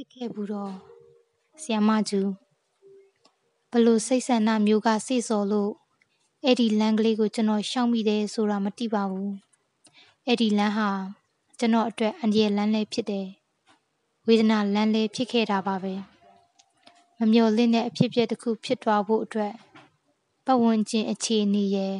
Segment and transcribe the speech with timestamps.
[0.00, 0.72] ချစ်ခဲ့ဘူးတော့
[1.62, 2.20] ဆီယမကျူ
[3.70, 5.72] ဘလို့စိတ်ဆန္ဒမျိုးကစိစော်လို့
[6.44, 9.34] အဲ့ဒီလမ်းကလေးကိုကျွန်တော်ရှောင်မိတယ်ဆိုတာမသိပါဘူး
[10.26, 10.90] အဲ့ဒီလမ်းဟာ
[11.58, 13.26] ကျွန်တော်အတွက်အန္တရာယ်လမ်းလေးဖြစ်တယ်
[14.26, 15.94] ဝေဒနာလမ်းလေးဖြစ်ခဲ့တာပါပဲ
[17.18, 19.54] မမျော်လင့်တဲ့အဖြစ်အပျက်တစ်ခုဖြစ်သွားဖို့အတွက်
[20.44, 21.96] ပတ်ဝန်းကျင်အခြေအနေရဲ့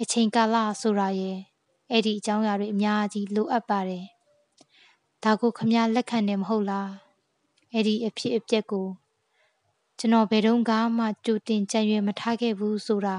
[0.00, 1.38] အချိန်ကာလဆိုတာရဲ့
[1.90, 4.04] အဲ့ဒီအကြောင်းအရာတွေအများကြီးလိုအပ်ပါတယ်
[5.22, 7.05] ဒါကိုခမည်းလက်ခံတယ်မဟုတ်လား
[7.72, 8.86] အဲ့ဒီအဖြစ်အပျက်ကို
[9.98, 10.58] ကျွန်တော်ဘယ်တော့
[10.98, 13.16] မှကြိုတင်ကြံ့ရွယ်မထားခဲ့ဘူးဆိုတာ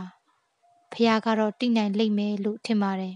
[0.92, 3.16] ဖခင်ကတော့သိနိုင်လိမ့်မယ်လို့ထင်ပါတယ်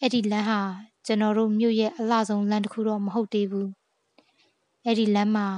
[0.00, 0.60] အဲ့ဒီလမ်းဟာ
[1.06, 3.70] ကျွန်တော်တို့မြို့ရဲ့အလှဆုံးလမ်းတစ်ခုတော့မဟုတ်သေးဘူး
[4.84, 5.48] အဲ့ဒီလမ်းမှာ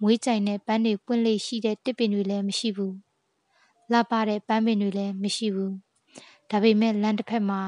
[0.00, 2.94] မွေးကြိုင်တဲ့ပန်းတွေပွင့်လေရှိတဲ့တစ်ပင်တွေလည်းမရှိဘူး
[3.92, 5.74] လှပတဲ့ပန်းပင်တွေလည်းမရှိဘူး
[6.50, 7.62] ဒါပေမဲ့လမ်းတစ်ဖက်မှာ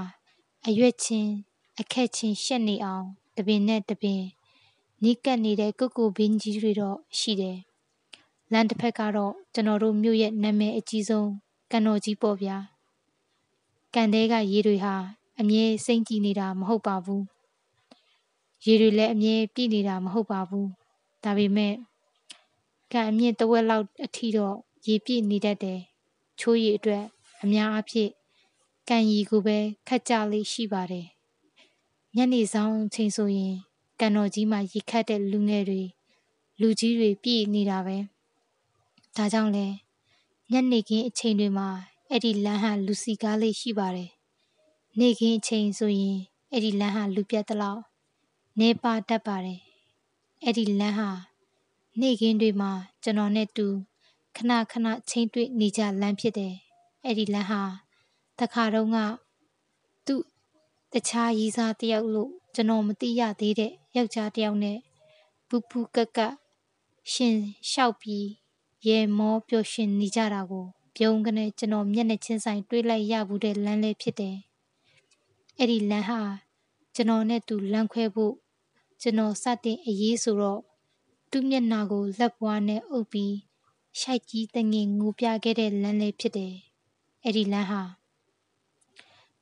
[0.67, 1.33] အရွက်ချင်း
[1.81, 3.07] အခက်ချင်းရှက်နေအောင်
[3.37, 4.23] တပင်နဲ့တပင်
[5.03, 7.59] နီးကပ်နေတဲ့ကုကုဘင်းကြီးတွေတော့ရှိတယ်
[8.53, 11.31] လမ်းတစ်ဖက်ကတော့ကျွန်တော်တို့မြို့ရဲ့နာမည်အကြီးဆုံး
[11.71, 12.57] ကန်တော်ကြီးပေါ့ဗျာ
[13.95, 14.95] ကန်တဲကရေတွေဟာ
[15.41, 17.25] အမြဲစိမ့်ကြည့်နေတာမဟုတ်ပါဘူး
[18.67, 20.69] ရေတွေလည်းအမြဲပြည့်နေတာမဟုတ်ပါဘူး
[21.25, 21.75] ဒါပေမဲ့
[22.93, 24.57] ကန်အမြင့်တဝက်လောက်အထိတော့
[24.87, 25.81] ရေပြည့်နေတတ်တယ်
[26.41, 27.05] ချိုးရည်အတွက်
[27.43, 28.11] အများအားဖြင့်
[28.89, 31.07] ကန်ရီကိုပဲခတ်ကြလေးရှိပါတယ်
[32.17, 33.57] ညနေဆောင်ချိန်ဆိုရင်
[34.01, 35.83] ကန်တော်ကြီးမှာရေခတ်တဲ့လူငယ်တွေ
[36.61, 37.97] လူကြီးတွေပြည့်နေတာပဲ
[39.17, 39.67] ဒါကြောင့်လဲ
[40.53, 41.69] ညနေခင်းအချိန်တွေမှာ
[42.11, 44.11] အဲ့ဒီလမ်းဟာလူစီကားလေးရှိပါတယ်
[44.99, 46.19] နေခင်းအချိန်ဆိုရင်
[46.53, 47.83] အဲ့ဒီလမ်းဟာလူပြတ်တလောက်
[48.61, 49.61] နေပါတတ်ပါတယ်
[50.45, 51.11] အဲ့ဒီလမ်းဟာ
[52.01, 53.67] နေခင်းတွေမှာကျွန်တော်နဲ့တူ
[54.37, 56.55] ခဏခဏချင်းတွေ့နေကြလမ်းဖြစ်တယ်
[57.05, 57.63] အဲ့ဒီလမ်းဟာ
[58.39, 58.99] တခါတုန်းက
[60.07, 60.23] သူ့
[60.93, 64.79] တခြားရီးစားတယောက်လို့ကျွန်တော်မသိရသေးတဲ့ ယောက်ျားတယောက်နဲ့
[65.49, 66.35] ပူပူကက်ကက်
[67.13, 67.37] ရှင်
[67.71, 68.27] လျှောက်ပြီး
[68.87, 70.67] ရဲမောပျော်ရွှင်နေကြတာကို
[70.97, 74.37] ပြုံးကနေကျွန်တော်မျက်နှာချင်းဆိုင်တွေးလိုက်ရဘူးတဲ့လမ်းလေးဖြစ်တယ်။
[75.59, 76.21] အဲ့ဒီလမ်းဟာ
[76.95, 78.35] ကျွန်တော်နဲ့သူလမ်းခွဲဖို့
[79.01, 80.61] ကျွန်တော်စတင်အရေးဆိုတော့
[81.31, 83.35] သူ့မျက်နှာကိုလက်ပွားနဲ့အုပ်ပြီး
[84.01, 86.55] ရှိုက်ကြီးတငင်ငိုပြခဲ့တဲ့လမ်းလေးဖြစ်တယ်။
[87.25, 87.83] အဲ့ဒီလမ်းဟာ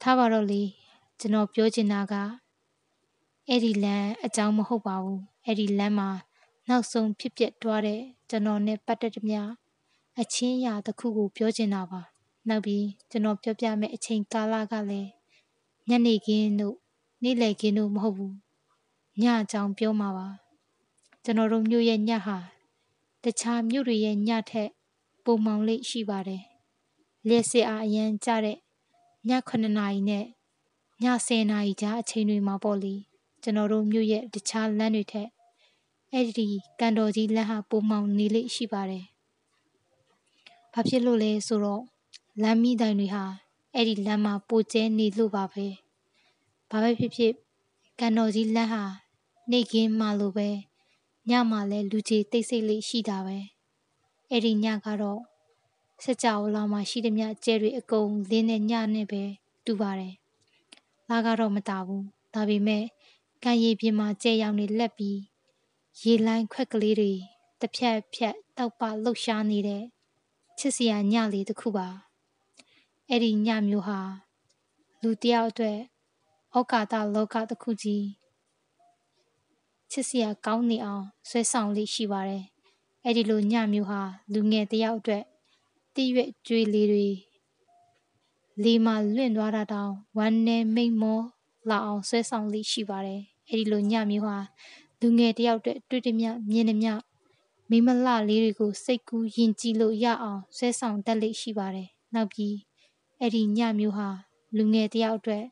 [0.01, 0.63] ထားပါတော့လေ
[1.19, 2.15] ကျွန်တော်ပြောချင်တာက
[3.51, 6.11] အဲ့ဒီလမ်းအကြောင်းမဟုတ်ပါဘူးအဲ့ဒီလမ်းမှာ
[6.69, 9.41] နောက်ဆုံးဖြစ်ပျက်သွားတဲ့ကျွန်တော်နဲ့ပတ်သက်သမျှ
[10.21, 12.01] အချင်းအရာတစ်ခုကိုပြောချင်တာပါ
[12.49, 15.11] နောက်ပြီးကျွန်တော်ပြောပြမယ့်အချိန်ကာလကလည်း
[15.89, 16.77] ညနေခင်းတို့
[17.23, 18.35] နေ့လယ်ခင်းတို့မဟုတ်ဘူး
[19.23, 20.29] ညအကြောင်းပြောမှာပါ
[21.25, 22.39] ကျွန်တော်တို့မြို့ရဲ့ညဟာ
[23.23, 24.71] တခြားမြို့တွေရဲ့ညထက်
[25.25, 26.43] ပုံမှန်လေးရှိပါတယ်
[27.27, 28.59] လျက်စစ်အားအရန်ကြတဲ့ည
[29.49, 30.27] 9နာရီနဲ့ည
[31.27, 32.95] 10နာရီကြားအချိန်တွေမှာပေါ့လေ
[33.43, 35.29] ကျွန်တော်တို့မြို့ရဲ့တခြားလမ်းတွေထက်
[36.13, 36.47] အဲ့ဒီ
[36.81, 39.05] ကန်တော်ကြီးလမ်းဟာပုံမှန်နေလိမ့်ရှိပါတယ်။
[40.73, 41.83] ဘာဖြစ်လို့လဲဆိုတော့
[42.43, 43.25] လမ်းမိတိုင်တွေဟာ
[43.75, 45.67] အဲ့ဒီလမ်းမှာပိုကျဲနေလို့ပါပဲ။
[46.71, 47.33] ဘာပဲဖြစ်ဖြစ်
[47.99, 48.83] ကန်တော်ကြီးလမ်းဟာ
[49.51, 50.49] နေကင်းမှလိုပဲ
[51.29, 53.39] ညမှာလဲလူကြီးတိတ်ဆိတ်လေးရှိတာပဲ။
[54.31, 55.21] အဲ့ဒီညကတော့
[56.05, 59.23] စကြဝဠာမှာရှိတဲ့မြကျဲတွေအကုန်လင်းတဲ့ညနဲ့ပဲ
[59.65, 60.15] တူပါတယ်။
[61.09, 62.03] လာကတော့မတာဘူး။
[62.35, 62.85] ဒါပေမဲ့
[63.45, 65.19] ကံရည်ပြင်မှာကျဲရောင်နေလက်ပြီး
[66.03, 67.13] ရေလိုင်းခွက်ကလေးတွေ
[67.61, 69.85] တစ်ဖြတ်ဖြတ်တောက်ပလှုပ်ရှားနေတဲ့
[70.59, 71.89] ချစ်စရာညလေးတစ်ခုပါ
[73.09, 74.01] အဲ့ဒီညမျိုးဟာ
[75.03, 75.79] လူတယောက်အတွက်
[76.57, 78.07] ဩကာသလောကတစ်ခုကြီး
[79.91, 82.45] ချစ်စရာကောင်းနေအောင်ဆွဲဆောင်လေးရှိပါတယ်
[83.05, 84.01] အဲ့ဒီလိုညမျိုးဟာ
[84.33, 85.25] လူငယ်တယောက်အတွက်
[85.95, 87.09] တည့်ရွက်ကြွေလေးတွေ
[88.65, 91.23] လေမာလွင့်သွားတာတောင်ဝမ်းနဲ့မိတ်မော
[91.71, 94.39] လာအောင်ဆွဲဆောင်လေးရှိပါတယ်အဲ့ဒီလိုညမျိုးဟာ
[95.01, 96.93] လူငယ်တယောက်အတွက်တွေ့တမျှမြင်တမျှ
[97.71, 102.57] မိမလှလေးတွေကိုစိတ်ကူးယဉ်ကြည်လို့ရအောင်ဆွဲဆောင်တတ်လိမ့်ရှိပါတယ်။နောက်ပြီး
[103.21, 104.09] အဲ့ဒီညမျိုးဟာ
[104.57, 105.45] လူငယ်တယောက်အတွက်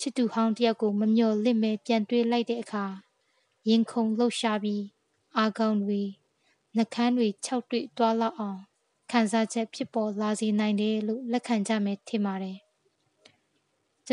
[0.00, 2.84] ချစ်သူဟောင်းတယောက်ကိုမမျှော်လင့်မဲပြန်တွေးလိုက်တဲ့အခါ
[3.68, 4.84] ရင်ခုန်လှုပ်ရှားပြီး
[5.36, 6.02] အာကောင်းတွေ
[6.76, 8.60] နှကန်းတွေခြောက်တွေ့သွားလောက်အောင်
[9.10, 12.58] ခံစားချက်ဖြစ်ပေါ်လာစေနိုင်တယ်လို့လက်ခံကြမယ်ထင်ပါတယ်။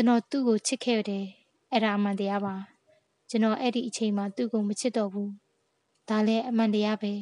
[0.00, 1.26] ျွန်တော်သူ့ကိုချစ်ခဲ့တယ်
[1.72, 2.54] အဲ့ဒါအမှန်တရားပါ။
[3.28, 5.32] ကျွန်တော်အဲ့ဒီအချိန်မှာသူ့ကိုမချစ်တော့ဘူး
[6.08, 7.12] ဒါလည်းအမှန်တရားပဲ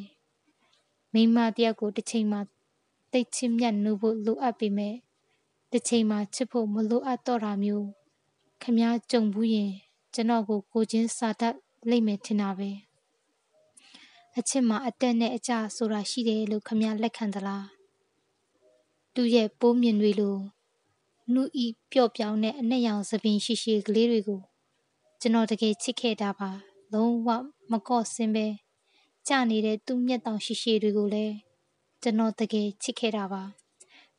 [1.12, 2.40] မိမတယောက်ကိုတစ်ချိန်မှာ
[3.12, 4.94] တိတ်ချစ်မြတ်နိုးဖို့လိုအပ်ပေမဲ့
[5.72, 7.88] တစ်ချိန်မှာချစ်ဖို့မလိုအပ်တော့တာမျိုး
[8.62, 9.72] ခမားကြုံဘူးရင်
[10.14, 11.54] ကျွန်တော်ကိုကိုချင်းစာတတ်
[11.88, 12.70] လိမ့်မယ်ထင်တာပဲ
[14.38, 17.66] အချစ်မှာအတက်နဲ့အကျဆိုတာရှိတယ်လို့ခမားလက်ခံသလား
[19.14, 20.36] သူ့ရဲ့ပိုးမြင်တွေလို
[21.32, 24.40] နှူးဤပျော့ပြောင်းတဲ့အနက်ရောင်သပင်ရှိရှိကလေးတွေကို
[25.20, 26.50] ကျွန်တော်တကယ်ချစ်ခဲ့တာပါ
[26.92, 27.28] လုံးဝ
[27.70, 28.46] မကော့စင်ပဲ
[29.26, 31.34] ကြနေတဲ့သူ့မျက်တောင်ရှိရှိတွေကိုလည်း
[32.02, 33.42] ကျွန်တော်တကယ်ချစ်ခဲ့တာပါ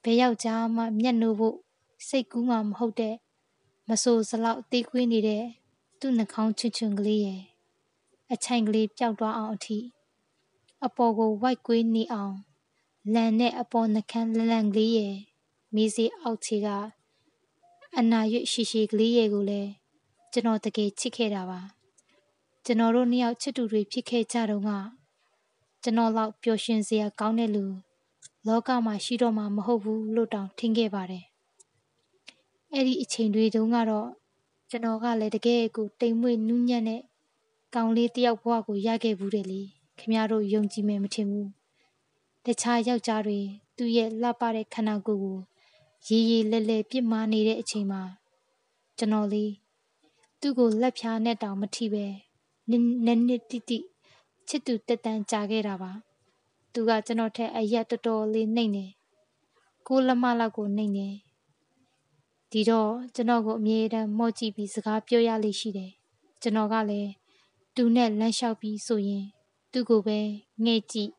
[0.03, 1.57] ဘယ်ယောက်ျားမှမျက်နှိုးဖို့
[2.07, 3.15] စိတ်ကူးမှမဟုတ်တဲ့
[3.87, 5.43] မဆိုစလောက်တေးခွေးနေတဲ့
[5.99, 7.41] သူ့နှာခေါင်းချွတ်ချွန်ကလေးရဲ့
[8.33, 9.79] အချိုင်ကလေးပျောက်သွားအောင်အထိ
[10.85, 12.35] အပေါ်ကိုဝိုက်ကွေးနေအောင်
[13.13, 15.15] လန်နဲ့အပေါ်နှကန်းလလန်ကလေးရဲ့
[15.75, 16.67] မိစေးအောက်ခြေက
[17.95, 19.71] အနာရွတ်ရှိရှိကလေးရဲ့ကိုလည်း
[20.31, 21.59] ကျွန်တော်တကယ်ချစ်ခဲ့တာပါ
[22.65, 24.69] ကျွန်တော်တို့နှစ်ယောက်ချစ်သူတွေဖြစ်ခဲ့ကြတော့က
[25.83, 27.65] ကျွန်တော်လောက်ပျော်ရွှင်စရာကောင်းတဲ့လူ
[28.47, 31.25] လောကမှာရှိတော့မှာမဟုတ်ဘူးလို့တောင်ထင်ခဲ့ပါတယ်
[32.73, 34.09] အဲ့ဒီအချိန်တွေတုန်းကတော့
[34.69, 37.01] ကျွန်တော်ကလည်းတကယ်ကိုတိမ်မွေ့နူးညံ့တဲ့
[37.75, 39.61] ကောင်လေးတယောက်ဘဝကိုရခဲ့ဘူးတယ်လေ
[39.97, 41.49] ခင်ဗျားတို့ယုံကြည်မယ်မထင်ဘူး
[42.45, 43.39] တခြားယောက်ျားတွေ
[43.77, 45.37] သူ့ရဲ့လှပတဲ့ခန္ဓာကိုယ်ကို
[46.05, 48.01] ရေးရေးလဲလဲပြစ်မှားနေတဲ့အချိန်မှာ
[48.97, 49.51] ကျွန်တော်လေး
[50.39, 52.05] သူ့ကိုလက်ဖြားနဲ့တောင်မထိပဲ
[52.69, 53.79] နည်းနည်းတိတိ
[54.47, 55.91] ချစ်သူတက်တန်းကြာခဲ့တာပါ
[56.73, 58.85] သူကကျွန်တော်ထက်အရက်တော်တော်လေးနှိမ့်နေ
[59.87, 61.09] ကိုလက်မလောက်ကိုနှိမ့်နေ
[62.51, 65.91] ဒီတော့ကျွန်တော်ကိုအမြဲတမ်းမော့ကြည့်ပြီးစကားပြောရလိမ့်ရှိတယ်
[66.41, 67.11] ကျွန်တော်ကလည်း
[67.75, 69.25] သူနဲ့လမ်းလျှောက်ပြီးဆိုရင်
[69.71, 70.19] သူ့ကိုပဲ
[70.65, 71.11] ငဲ့ကြည့်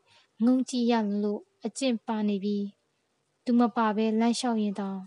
[0.44, 0.92] ငုံကြည့်ရ
[1.22, 2.64] လို့အကျင့်ပါနေပြီး
[3.50, 5.00] သူမပါပဲလမ်းလျှောက်ရင်တောင်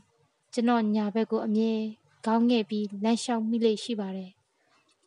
[0.54, 1.72] ကျွန်တော်ညာဘက်ကိုအမြဲ
[2.26, 4.32] ခေါင်းငဲ့ပြီးလမ်းလျှောက်မိလိမ့်ရှိပါတယ်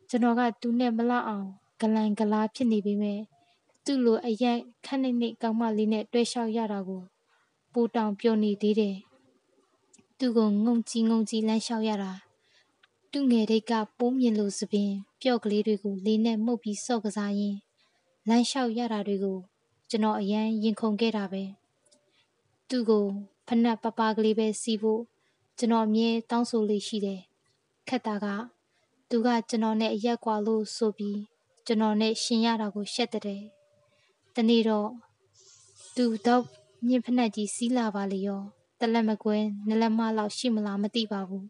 [0.08, 1.46] ကျွန်တော်ကသူနဲ့မလောက်အောင်
[1.80, 3.20] ဂလန်ဂလားဖြစ်နေပေမဲ့
[3.84, 7.02] သူ့လိုအရင်ခက်နေနေကောင်းမလေးနဲ့တွဲလျှောက်ရတာကို
[7.72, 8.96] ပူတောင်ပြုံနေသေးတယ်
[10.18, 12.12] သူ့ကိုငုံကြည့်ငုံကြည့်လမ်းလျှောက်ရတာ
[13.12, 14.90] သူ့ငယ်တိတ်ကပိုးမြင်လို့စပင်
[15.20, 17.58] ပျော့ကလေးတွေကိုလေးနဲ့မှုတ်ပြီးစော့ကစားရင်း
[18.28, 19.38] လမ်းလျှောက်ရတာတွေကို
[19.90, 21.44] ကျွန်တော်အရန်ရင်ခုန်ခဲ့တာပဲ
[22.68, 23.04] သူ့ကို
[23.48, 25.02] ဖနက်ပပကလေးပဲစီးဖို့
[25.58, 27.20] ကျွန်တော်အမြဲတောင်းဆိုလေးရှိတယ်
[27.88, 28.26] ခက်တာက
[29.08, 31.20] သူကကျွန်တော်နဲ့အရက်ကွာလို့ဆိုပြီး
[31.66, 33.42] ကျွန်တော်နဲ့ရှင်ရတာကိုရှက်တဲ့
[34.34, 34.90] တနေ့တော့
[35.96, 36.42] သူတော့
[36.86, 38.42] မြင့်ဖနက်ကြီးစီးလာပါလေရော
[38.80, 39.36] တလက်မကွဲ
[39.68, 41.46] နလက်မလောက်ရှိမလားမသိပါဘူး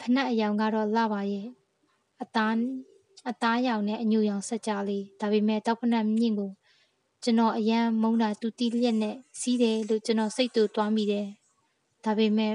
[0.00, 1.48] ဖနက်အယောင်ကတော့လှပါရဲ့
[2.22, 2.56] အသား
[3.30, 6.50] အသားရောင်နဲ့အညူရောင်ဆက်ကြလေးဒါပေမဲ့တောက်ဖနက်မြင့်ကို
[7.28, 11.26] ကျွန်တော်အရန်မုန်းတာတူတီလျက်နဲ့စီးတယ်လို့ကျွန်တော်စိတ်တူသွားမိတယ်
[12.04, 12.54] ဒါပေမဲ့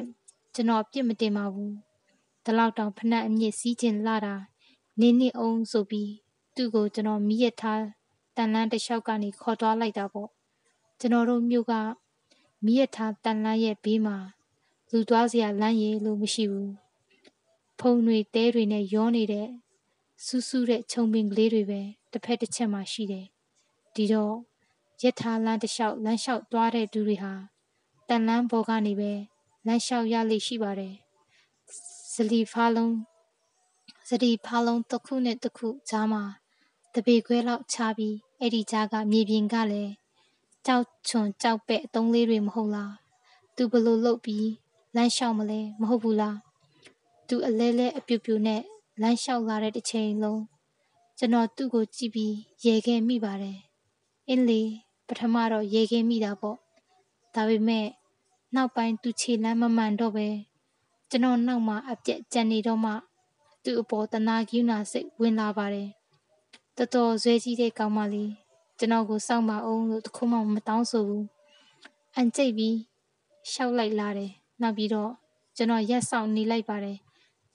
[0.54, 1.74] ကျွန်တော်အပြစ်မတင်ပါဘူး
[2.44, 4.36] ဒီလောက်တောင်ဖနက်အမြင့်စီးခြင်းလာတာ
[5.00, 6.12] နင်းနေအောင်ဆိုပြီး
[6.56, 7.84] သူ့ကိုကျွန်တော်မိရထား
[8.36, 10.30] တန်လန်းတစ်လျှောက်ကနေခေါ်သွားလိုက်တာပေါ့
[11.00, 11.74] ကျွန်တော်တို့မြို့က
[12.66, 14.18] မိရထားတန်လန်းရဲ့ဘေးမှာ
[14.92, 16.74] လူသွားစရာလမ်းရည်လို့မရှိဘူး
[17.80, 19.48] ဖုံတွေတဲတွေနဲ့ရောနေတဲ့
[20.26, 21.82] စူးစူးတဲ့ခြုံပင်ကလေးတွေပဲ
[22.12, 23.26] တစ်ဖက်တစ်ချက်မှာရှိတယ်
[23.96, 24.36] ဒီတော့
[25.04, 27.34] ရထားလမ်းတစ်လျှောက်လမ်းလျှောက်သွားတဲ့သူတွေဟာ
[28.08, 29.12] တန်လန်းဘော်ကနေပဲ
[29.66, 30.96] လမ်းလျှောက်ရလိမ့်ရှိပါတယ်
[32.14, 32.96] ဇလီဖားလုံး
[34.08, 36.24] ဇလီဖားလုံးတစ်ခုနဲ့တစ်ခုကြားမှာ
[36.94, 39.92] တပေခွဲလောက်ချပြီးအဲ့ဒီကြားကမြေပြင်ကလည်း
[40.66, 42.94] ကြောက်ချွန်ကြောက်ပဲ့အတုံးလေးတွေမဟုတ်လား
[43.56, 44.50] သူဘလို့လုတ်ပြီး
[44.96, 46.38] လမ်းလျှောက်မလဲမဟုတ်ဘူးလား
[47.28, 48.62] သူအလဲလဲအပြူပြူနဲ့
[49.02, 50.42] လမ်းလျှောက်လာတဲ့တစ်ချိန်လုံး
[51.18, 53.60] ကျွန်တော်သူ့ကိုကြည့်ပြီးရေခဲမိပါတယ်
[54.28, 54.62] အင်းလေ
[55.14, 56.58] ပထမတော့ရေခဲမိတာပေါ့
[57.36, 57.88] ဒါပေမဲ့
[58.56, 60.28] နောက်ပိုင်းသူခြေလမ်းမမှန်တော့ပဲ
[61.10, 62.92] ကျွန်တော်နောက်မှာအပြက်ကြံနေတော့မှ
[63.64, 65.90] သူ့အပေါ်တနာကယူနာစိတ်ဝင်လာပါတယ်
[66.78, 68.32] တော်တော်ဇွဲကြီးတဲ့ကောင်မလေး
[68.78, 71.26] ကျွန်တော်ကိုစောင့်ပါအောင်လို့တခုမှမတောင်းဆိုဘူး
[72.16, 72.78] အန်ကျိတ်ပြီး
[73.52, 74.32] ရှောက်လိုက်လာတယ်
[74.62, 75.12] နောက်ပြီးတော့
[75.56, 76.98] ကျွန်တော်ရက်ဆောင်နေလိုက်ပါတယ်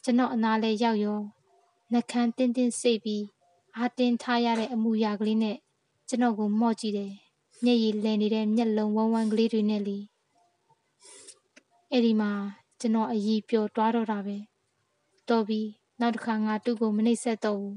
[0.05, 1.21] ကျွန်တော်အနာလဲရောက်ရော
[1.93, 3.25] နှကန်းတင်းတင်းစိတ်ပြီး
[3.77, 5.57] အာတင်းထားရတဲ့အမူအရာကလေးနဲ့
[6.09, 7.13] ကျွန်တော်ကိုမော့ကြည့်တယ်
[7.65, 9.99] မျက်ရည်လည်နေတဲ့မျက်လုံးဝမ်းဝမ်းကလေးတွေနဲ့လေ
[11.91, 12.33] အဲ့ဒီမှာ
[12.81, 14.37] ကျွန်တော်အည်ပျော်သွားတော့တာပဲ
[15.29, 15.69] တော်ပြီး
[16.01, 17.77] နောက်တစ်ခါငါသူ့ကိုမနှိပ်ဆက်တော့ဘူး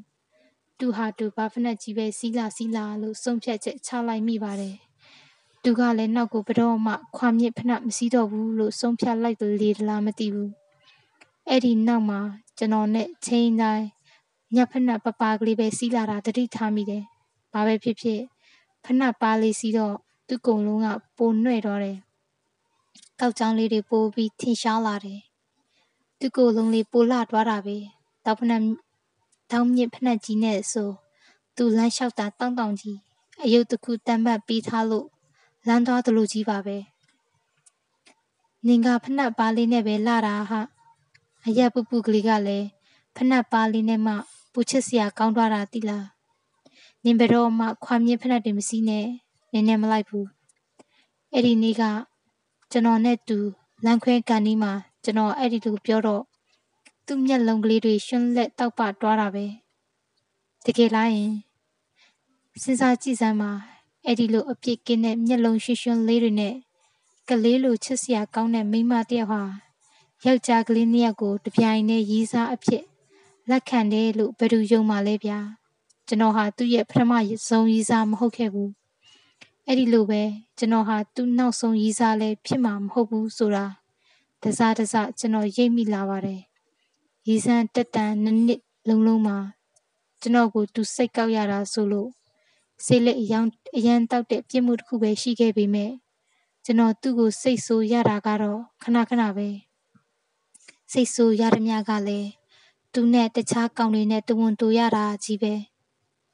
[0.79, 4.75] သူဟာသူဘာဖနက်ကြီးပဲစီးလာစီးလာလို့ဆုံးဖြတ်ချက်ချလိုက်မိပါတယ်
[5.63, 10.51] သူကလည်းနောက်ကိုဘတော်မှခွာမြင့်ဖနက်မစည်းတော့ဘူးလို့ဆုံးဖြတ်လိုက်လေလားမသိဘူး
[11.49, 12.19] အဲ့ဒီနောက်မှာ
[12.57, 13.85] ကျွန်တော်နဲ့ချင်းတိုင်း
[14.55, 17.03] ညဖနက်ပပကလေးပဲစီးလာတာတတိထားမိတယ်
[17.53, 18.21] ဘာပဲဖြစ်ဖြစ်
[18.91, 19.95] ဖနက်ပါလေးစီးတော့
[20.27, 21.97] သူ့ကုံလုံးကပိုနှဲ့တော့တယ်
[23.19, 25.21] ကောက်ချောင်းလေးတွေပိုးပြီးထင်ရှားလာတယ်
[26.19, 27.77] သူ့ကိုယ်လုံးလေးပိုလာသွားတာပဲ
[28.25, 28.61] တောက်ဖနက်
[29.51, 30.89] တောင်းမြင့်ဖနက်ကြီးနဲ့ဆို
[31.55, 32.97] သူလမ်းလျှောက်တာတောင်းတောင်းကြီး
[33.43, 35.07] အယုတ်တစ်ခုတမ်းပတ်ပြီးထားလို့
[35.67, 36.77] လမ်းသွားသလိုကြီးပါပဲ
[38.67, 40.61] နင်ကဖနက်ပါလေးနဲ့ပဲလာတာဟာ
[41.47, 42.67] အရက်ပူပူကလေးကလည်း
[43.15, 44.13] ဖနက်ပါလေးနဲ့မှ
[44.53, 46.18] ပူချစ်စရာကောင်းသွားတာတိလား
[47.03, 49.07] နင်ဘယ်တော့မှခွာမြင့်ဖနက်တွေမစည်းနဲ့
[49.51, 50.27] နင်နဲ့မလိုက်ဘူး
[51.33, 51.83] အဲ့ဒီနေ့က
[52.71, 53.37] ကျွန်တော်နဲ့တူ
[53.85, 54.71] လမ်းခွဲကန်ဒီမှာ
[55.03, 56.23] ကျွန်တော်အဲ့ဒီလိုပြောတော့
[57.05, 59.45] သူ့မျက်လုံးကလေးတွေရှင်လက်တောက်ပတွားတာပဲ
[60.65, 61.33] တကယ်လားယင်
[62.61, 63.51] စဉ်းစားကြည့်စမ်းပါ
[64.05, 66.55] အဲ့ဒီလိုအပြစ်ကင်းတဲ့မျက်လုံးရွှွှွလေးတွေနဲ့
[67.29, 69.43] ကလေးလိုချစ်စရာကောင်းတဲ့မိန်းမတစ်ယောက်ဟာ
[70.25, 72.83] ယောက်ျားကလေးနှစ်ယောက်ကိုတပြိုင်တည်းရီးစားအဖြစ်
[73.49, 75.39] လက်ခံတယ်လို့ဘယ်သူယုံမှလဲဗျာ
[76.09, 77.13] ကျွန်တော်ဟာသူ့ရဲ့ပထမ
[77.47, 78.71] ဆုံးရီးစားမဟုတ်ခဲ့ဘူး
[79.67, 80.21] အဲ့ဒီလိုပဲ
[80.57, 83.65] ကျွန်တော်ဟာသူ့နောက်ဆုံးရီးစားလဲဖြစ်မှာမဟုတ်ဘူးဆိုတာ
[84.43, 86.41] တစားတစားကျွန်တော်ရိပ်မိလာပါတယ်
[87.27, 89.37] ရီးစမ်းတက်တန်နှစ်နှစ်လုံးလုံးမှာ
[90.21, 92.09] ကျွန်တော်ကိုသူစိတ်ကောက်ရတာဆိုလို့
[92.85, 93.47] စိတ်လက်အယောင်
[93.77, 95.91] အရန်တောက်တဲ့ပြစ်မှုတစ်ခုပဲရှိခဲ့ပေမဲ့
[96.65, 99.49] ကျွန်တော်သူ့ကိုစိတ်ဆိုးရတာကတော့ခဏခဏပဲ
[100.91, 102.29] စိတ်ဆိုးရသမျှကလည်း
[102.93, 105.53] သူနဲ့တခြားကောင်တွေနဲ့တဝန်တူရတာကြီးပဲ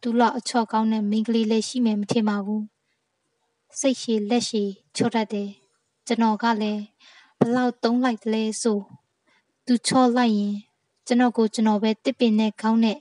[0.07, 2.63] သူ့လောက်အချော့ကောင်းတဲ့မိန်းကလေးလည်းရှိမယ်မထင်ပါဘူး
[3.79, 5.49] စိတ်ရှည်လက်ရှည်ချော့တတ်တယ်
[6.07, 6.81] ကျွန်တော်ကလည်း
[7.39, 8.79] ဘလောက်တုံးလိုက်လဲဆို
[9.65, 10.55] သူချော့လိုက်ရင်
[11.05, 12.97] ကျွန်တော်ကိုကျွန်တော်ပဲတစ်ပင်နဲ့ခေါင်းနဲ့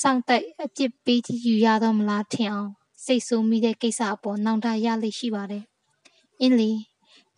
[0.00, 2.70] စောင့်တိုက်အပြစ်ပေးကြည့်ယူရတော့မလားထင်အောင်
[3.04, 5.64] စိတ်ဆိုးမိတဲ့ကိစ္စအပေါ်နောင်တရလိမ့်ရှိပါတယ်။
[6.40, 6.70] အင်းလီ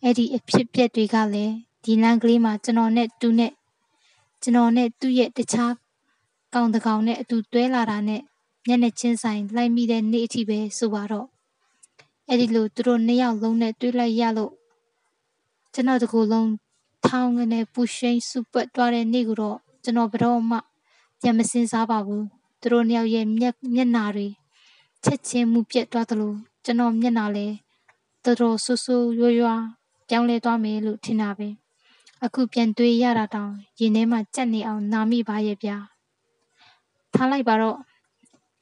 [0.01, 3.51] အဲ့ဒီအဖြစ်ပြက်တွေကလည်းဒီလမ်းကလေးမှာကျွန်တော်နဲ့သူနဲ့
[4.41, 5.73] ကျွန်တော်နဲ့သူ့ရဲ့တခြား
[6.53, 8.21] ကောင်တကောင်နဲ့အတူတွဲလာတာနဲ့
[8.67, 11.27] မျက်နှာချင်းဆိုင်လိုက်မိတဲ့နေ့အထိပဲဆိုပါတော့
[12.29, 14.53] အဲ့ဒီလိုသူတို့နှစ်ယောက်လုံးနဲ့တွေ့လိုက်ရလို့
[15.73, 16.51] ကျွန်တော်တကူလုံး
[17.05, 20.57] ထောင်းကနေပူရှိန်စူပတ်သွားတဲ့နေ့ကတော့ကျွန်တော်ဘယ်တော့မှ
[21.21, 22.25] ပြန်မစင်စားပါဘူး
[22.61, 24.27] သူတို့နှစ်ယောက်ရဲ့မျက်မျက်နာတွေ
[25.03, 27.55] ချက်ချင်းမှုပြက်သွားသလိုကျွန်တော်မျက်နာလည်း
[28.23, 29.49] တော်တော်ဆူဆူရွရွ
[30.09, 31.49] ပြောင်းလဲသွားမယ်လို့ထင်တာပဲ
[32.23, 35.77] အခုပြန်တွေးရတာတောင်ရင်ထဲမှာကြက်နေအောင်နာမိပါရဲ့ဗျာ
[37.13, 37.77] ထားလိုက်ပါတော့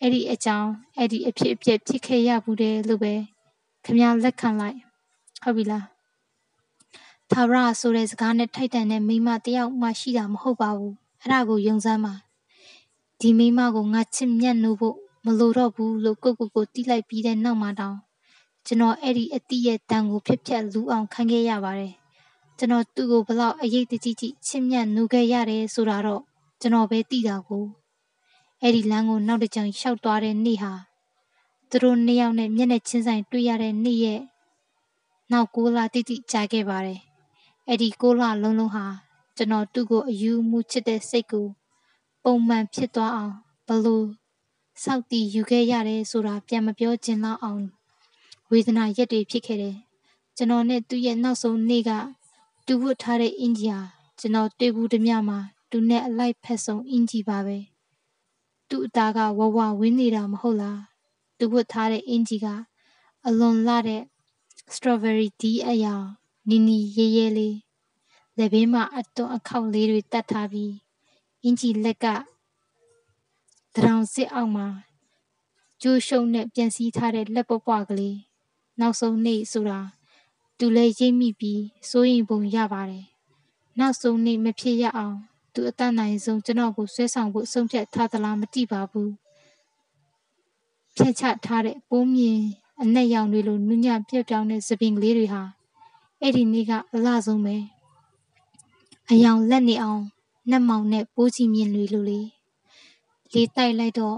[0.01, 3.13] အဲ့ဒီအကြောင်းအဲ့ဒီအဖြစ်အပျက်ဖြစ်ခဲ့ရဘူးတယ်လို့ပဲ
[3.85, 4.77] ခမလက်ခံလိုက်
[5.43, 5.85] ဟုတ်ပြီလား
[7.31, 12.13] သာရဆိုတဲ့စကားနဲ့ထိုက်တန်တဲ့မိမတယောက်မှရှိတာမဟုတ်ပါဘူးအဲ့ဒါကိုယုံစမ်းပါ
[13.19, 17.97] ဒီမိမကိုငါချစ်မြတ်နိုးဖို့မလိုတော့ဘူးလို့ကိုကိုကိုတီးလိုက်ပြီးတဲ့နောက်မှာတောင်
[18.65, 21.93] ကျွန်တော်အဲ့ဒီအတိရဲ့တန်ကိုဖြစ်ဖြတ်လူအောင်ခံခဲ့ရပါတယ်
[22.57, 26.21] ကျွန်တော်သူ့ကိုဘလောက်အရေးတကြီးကြီးချစ်မြတ်နိုးခဲ့ရတယ်ဆိုတာတော့
[26.61, 27.63] ကျွန်တော်ပဲသိတာကို
[28.61, 30.73] အဲ့ဒီလမ်းကိုနောက်တစ်ကြိမ်ရှောက်သွားတဲ့နေ့ဟာ
[31.69, 34.21] သူတို့နှစ်ယောက်နဲ့မျက်နှာချင်းဆိုင်တွေ့ရတဲ့နေ့ရဲ့
[35.31, 36.99] နောက်ကိုလာတိတိကြာခဲ့ပါတယ်
[37.67, 38.85] အဲ့ဒီကိုလာလုံးလုံးဟာ
[39.35, 41.47] ကျွန်တော်သူ့ကိုအယူမှုချစ်တဲ့စိတ်ကို
[42.23, 43.35] ပုံမှန်ဖြစ်သွားအောင်
[43.67, 44.07] ဘလို့
[44.83, 47.63] စောက်တီယူခဲ့ရတယ်ဆိုတာပြန်မပြောချင်တော့အောင်
[48.49, 49.77] ဝေဒနာရက်တွေဖြစ်ခဲ့တယ်
[50.37, 51.91] ကျွန်တော်နဲ့သူ့ရဲ့နောက်ဆုံးနေ့က
[52.65, 53.81] တူဝတ်ထားတဲ့အင်ဂျီဟာ
[54.19, 55.39] ကျွန်တော်တွေ့ဘူးတမျှမှာ
[55.69, 57.57] သူနဲ့အလိုက်ဖက်ဆုံးအင်ဂျီပါပဲ
[58.69, 60.81] သူ့အသားကဝဝဝင်းနေတာမဟုတ်လား
[61.37, 62.47] သူဝတ်ထားတဲ့အင်ဂျီက
[63.27, 64.03] အလွန်လာတဲ့
[64.73, 65.95] strawberry tea အရာ
[66.49, 67.57] နီနီရဲရဲလေး
[68.37, 70.73] လက်ဘေးမှာအတွန်းအခောက်လေးတွေတတ်ထားပြီး
[71.43, 72.05] အင်ဂျီလက်က
[73.73, 74.67] တရောင်စစ်အောက်မှာ
[75.81, 78.17] ကျိုးရှုံနဲ့ပြန်စည်းထားတဲ့လက်ပွပွားကလေး
[78.79, 79.79] နောက်ဆုံးနေ့ဆိုတာ
[80.57, 83.05] သူလည်းရိပ်မိပြီးစိုးရင်ပုံရပါတယ်
[83.79, 85.17] နောက်ဆုံးနေ့မဖြစ်ရအောင်
[85.53, 89.11] သူအတတ်နိုင်ဆုံးကျွန်တော်ကိုဆွဲဆောင်ဖို့ဆုံးဖြတ်ထားသလားမသိပါဘူး
[90.95, 92.39] ဖြတ်ချထားတဲ့ပိုးမြင်
[92.81, 95.41] အနက်ရောင်တွေလိုနုညံ့ပြက်ပြောင်းတဲ့သပင်ကလေးတွေဟာ
[96.21, 97.55] အဲ့ဒီနေ့ကအလားဆုံးပဲ
[99.11, 100.01] အယောင်လက်နေအောင်
[100.49, 102.19] နှက်မောင်နဲ့ပိုးချီမြင်တွေလိုလေ
[103.33, 104.17] လေးတိုက်လိုက်တော့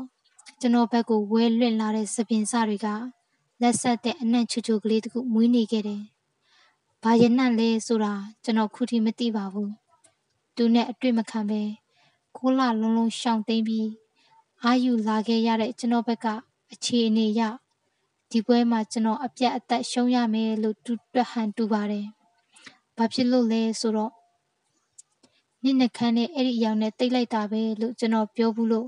[0.59, 2.87] ကျွန်တော်ဘက်ကိုဝဲလွင့်လာတဲ့သပင်စတွေက
[3.61, 6.01] လက်ဆက်တဲ့အနံ့ချူချူကလေးတခုမွေးနေခဲ့တယ်။
[7.03, 9.69] ဘာရနံ့လဲဆိုတာကျွန်တော်ခုထိမသိပါဘူး။
[10.55, 11.61] သူနဲ့အတွေ့မခံပဲ
[12.37, 13.89] ကိုလာလုံးလုံးရှောင်သိမ့်ပြီး
[14.63, 16.27] အာယူလာခဲ့ရတဲ့ကျွန်တော်ဘက်က
[16.73, 17.41] အခြေအနေရ
[18.31, 22.05] ဒီပွဲမှာကျွန်တော်အပြတ်အသက်ရှုံးရမယ်လို့တူတွက်ဟန်တူပါတယ်။
[22.97, 24.13] ဘာဖြစ်လို့လဲဆိုတော့
[25.63, 28.87] နင့်နှခမ်းနဲ့အဲ့ဒီအယောင်နဲ့တိတ်လိုက်တာပဲလို့ကျွန်တော်ပြောဘူးလို့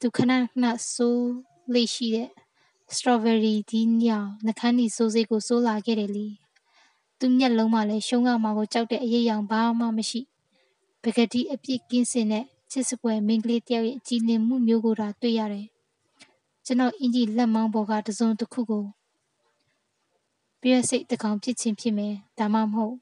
[0.00, 1.30] သူခဏခဏဆိုး
[1.74, 2.28] လေးရှိတဲ့
[2.94, 6.28] strawberry ဒီညောင်နှခမ်းဒီစိုးစိတ်ကိုစိုးလာခဲ့တယ်လी
[7.18, 10.20] သူမျက်လုံးမှာလည်းရှုံးကမှာကိုကြောက်တဲ့အရေးရောင်ဘာမှမရှိ
[11.02, 15.66] ပကတိအပြစ်ကင်းစင်တဲ့ချစ်စပွဲမိန်းကလေးတယောက်ရဲ့ကြည်လင်မှုမျိုးကိုသာတွေ့ရတယ်
[16.64, 18.84] ကျွန်တော်အင်ကြီးလက်မောင်းပေါ်ကတစုံတစ်ခုကို
[20.60, 22.94] ပြည့်စိတ်တကောင်ဖြစ်ချင်းဖြစ်မယ်ဒါမှမဟုတ်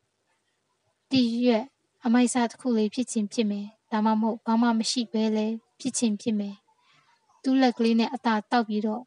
[1.11, 1.65] တည်ရွက်
[2.05, 5.47] အမိုက်စားတစ်ခုလေးဖြစ်ချင်းဖြစ်မယ်ဒါမှမဟုတ်ဘာမှမရှိဘဲလဲ
[5.81, 6.55] ဖြစ်ချင်းဖြစ်မယ်
[7.43, 9.03] သူ့လက်ကလေးနဲ့အသာတောက်ပြီးတော့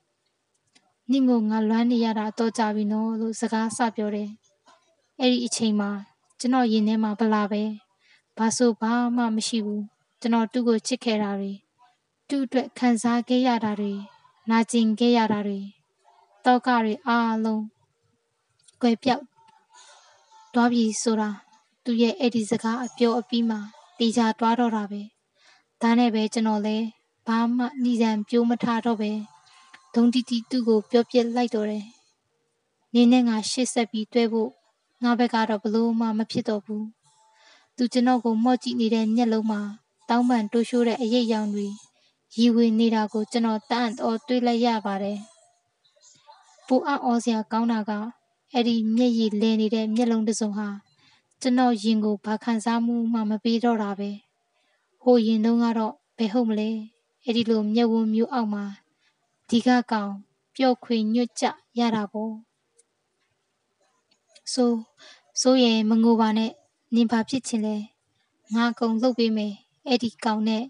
[1.11, 4.29] နင့်ကိုငါလွမ်းနေရတာတော့ကြပြီနော်လို့စကားဆပြောတယ်
[5.19, 5.91] အဲ့ဒီအချိန်မှာ
[6.39, 7.63] ကျွန်တော်ရင်ထဲမှာဗလာပဲ
[8.37, 9.83] ဘာဆိုဘာမှမရှိဘူး
[10.21, 11.51] ကျွန်တော်သူ့ကိုချစ်ခဲ့တာတွေ
[12.27, 13.93] သူ့အတွက်ခံစားခဲ့ရတာတွေ
[14.49, 15.59] နာကျင်ခဲ့ရတာတွေ
[16.45, 17.63] တောကတွေအားလုံး
[18.81, 19.23] ကွယ်ပြောက်
[20.53, 21.29] သွားပြီဆိုတာ
[21.83, 23.59] သူ့ရဲ့အဲ့ဒီစကားအပြောအပြီးမှာ
[23.99, 25.01] တေချာတွားတော့တာပဲ
[25.81, 26.77] ဒါနဲ့ပဲကျွန်တော်လဲ
[27.27, 29.11] ဘာမှနှီးစံပြိုးမထားတော့ပဲ
[29.93, 31.85] ဒုံတီတီသူ့ကိုပြောပြလိုက်တော့တယ်။
[32.93, 34.49] နင်းနဲ့ငါရှေ့ဆက်ပြီးတွဲဖို့
[35.03, 36.83] ငါဘက်ကတော့ဘလို့မှမဖြစ်တော့ဘူး။
[37.77, 39.61] သူကျွန်တော်ကိုမော့ကြည့်နေတဲ့မျက်လုံးမှာ
[40.09, 41.67] တောင်းပန်တိုးရှိုးတဲ့အရေးရောင်တွေ
[42.37, 45.19] ရီဝေနေတာကိုကျွန်တော်တန့်တော်တွေးလိုက်ရပါတယ်။
[46.67, 47.91] ပူအော်စရာကောင်းတာက
[48.53, 50.67] အဲ့ဒီမျက်ရည်လဲနေတဲ့မျက်လုံးတစ်စုံဟာ
[51.41, 54.09] ကျွန်တော်ရင်ကိုဘာခံစားမှုမှမပေးတော့တာပဲ။
[55.03, 56.69] ဟိုရင်တုန်းကတော့ဘယ်ဟုတ်မလဲ။
[57.25, 58.63] အဲ့ဒီလိုမျက်ဝန်းမျိုးအောက်မှာ
[59.49, 60.11] ဒီကကောင်
[60.55, 61.45] ပျော့ခွေညွတ်ကြ
[61.79, 62.33] ရတာပေါ့။
[64.53, 64.71] ဆို
[65.41, 66.51] ဆိုရင်မငိုပါနဲ့
[66.93, 67.75] နင်ဘာဖြစ်ချင်လဲ။
[68.53, 69.53] ငါကုံလှုပ်ပေးမယ်။
[69.87, 70.63] အဲ့ဒီကောင်နဲ့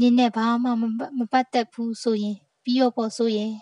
[0.00, 0.70] နင်းနဲ့ဘာမှ
[1.18, 3.52] မပတ်သက်ဘူးဆိုရင်ပြီးတော့ပေါ့ဆိုရင်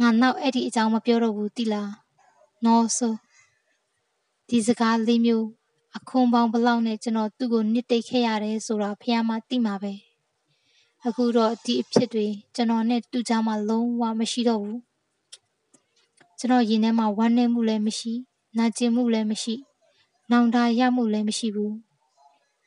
[0.00, 1.92] ငါနောက်အဲ့ဒီအကြောင်းမပြောတော့ဘူးတိလား
[2.64, 3.14] နော်ဆို
[4.48, 5.46] ဒီစကားလေးမျိုး
[5.96, 9.92] အခွန်ပေါင်းဘလောက်နဲ့ကျွန်တော်သူ့ကိုနစ်တိတ်ခဲ့ရတယ်ဆိုတာဖះမသိမှာပဲ
[11.06, 14.80] အခုတော့ဒီအဖြစ်တွေကျွန်တော်နဲ့တူကြမှာလုံးဝမရှိတော့ဘူး
[16.38, 18.12] ကျွန်တော်ရင်ထဲမှာဝမ်းနည်းမှုလည်းမရှိ
[18.56, 19.54] နာကျင်မှုလည်းမရှိ
[20.30, 21.74] နောင်တရမှုလည်းမရှိဘူး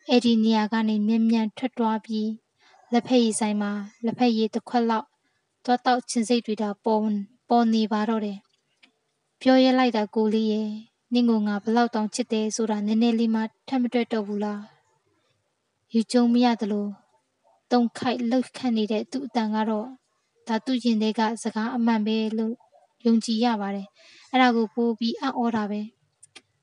[0.10, 2.30] အဲ့ဒီနေရာကနေမြန်မြန်ထွက်သွားပြီး
[2.94, 3.72] လက်ဖက်ရည်ဆိုင်မှာ
[4.06, 5.08] လက်ဖက်ရည်တစ်ခွက်လောက်
[5.66, 7.02] သွားတောက်ချင်းစိတ်တွေတာပေါ်
[7.50, 8.40] ပေါ်နေပါတော့တယ်
[9.42, 10.70] ပြောရလိုက်တာကိုလေးရဲ့
[11.14, 14.62] နင့်ကိုငါဘလောက်တောင်ချစ်တယ်ဆိုတာနည်းနည်းလေးမှထပ်မတွေ့တော့ဘူးလား
[15.94, 16.88] ယူကျုံမရသလို
[17.72, 19.88] တုံခိုက်လှုပ်ခတ်နေတဲ့သူ့အတန်ကတော့
[20.48, 22.54] ဒါသူ့ရင်ထဲကစကားအမှန်ပဲလို့
[23.06, 23.88] ယုံကြည်ရပါတယ်
[24.32, 25.82] အဲ့ဒါကိုပို့ပြီးအံ့ဩတာပဲ။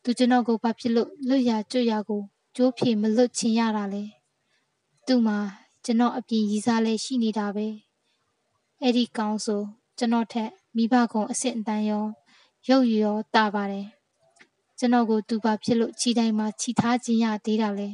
[0.09, 2.23] သူကျွန်တော်ကိုဘာဖြစ်လို့လွတ်ရကျွတ်ရကို
[2.57, 4.05] ကြိုးဖြေမလွတ်ချင်ရတာလဲ
[5.07, 5.39] သူ့မှာ
[5.85, 7.67] ကျွန်တော်အပြင်ရည်စားလဲရှိနေတာပဲ
[8.83, 9.63] အဲ့ဒီကောင်ဆို
[9.99, 12.05] ကျွန်တော်ထက်မိဘကုံအစ်စ်အတန်ရော
[12.69, 13.87] ရုပ်ရောတာပါတယ်
[14.79, 17.89] ကျွန်တော်ကိုသူပါဖြစ်လို့ခြိတိုင်းမှာခြိထားခြင်းရသေးတာလေ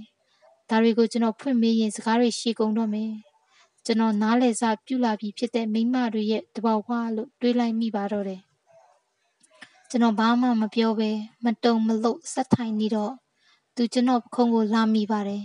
[0.68, 3.12] ဒါတွေကိုကျွန်တော်ဖွင့်မေးရင်စကားတွေရှေ့ကုန်တော့မယ်
[3.84, 8.42] ကျွန်တော်နားလေစာပြုလာပြီးဖြစ်တဲ့မိမတွေရဲ့တဘောဝါလို့တွေးလိုက်မိပါတော့တယ်
[9.94, 11.10] ကျွန်တော်ဘာမှမပြောဘဲ
[11.44, 13.12] မတုံမလို့စက်ထိုင်နေတော့
[13.74, 15.44] သူကျွန်တော်ပခုံးကိုလာမိပါတယ်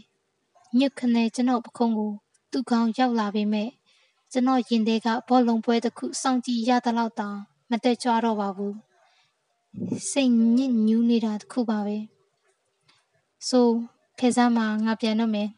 [0.78, 2.12] ညစ်ခနဲ့ကျွန်တော်ပခုံးကို
[2.52, 3.70] သူ့ခေါင်းရောက်လာပေမဲ့
[4.32, 7.38] ကျွန်တော်ရင်ထဲကဘောလုံးပွဲတစ်ခုစောင့်ကြည့်ရတဲ့လောက်တောင်
[7.70, 8.76] မတက်ကြွတော့ပါဘူး
[10.10, 11.98] စိတ်ညစ်ညူးနေတာတစ်ခုပါပဲ
[13.48, 13.68] ဆို
[14.20, 15.50] ခေစားမှာငါပြန်တော့မယ်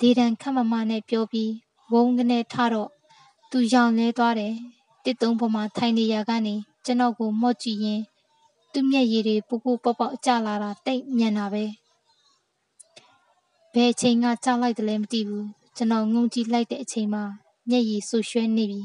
[0.00, 1.52] လေတံခတ်မမနဲ့ပြောပြီး
[1.92, 2.90] ဝုန်းကနေထတော့
[3.50, 4.54] သူရောင်လဲသွားတယ်
[5.04, 6.54] တစ်သုံးပေါ်မှာထိုင်နေရကနေ
[6.84, 8.02] ကျွန်တော်ကိုမော့ကြည့်ရင်
[8.72, 11.64] သူ့မျက်ရည်တွေပူပူပေါက်ပေါက်ကျလာတာတိတ်မြန်တာပဲ
[13.72, 17.24] ဘယ်အချိန်ကကြောက်လိုက်တယ်လဲမသိဘူးကျွန်တော်ငုံကြည့်လိုက်တဲ့အချိန်မှာ
[17.68, 18.80] မျက်ရည်ဆူရွှဲနေပြီ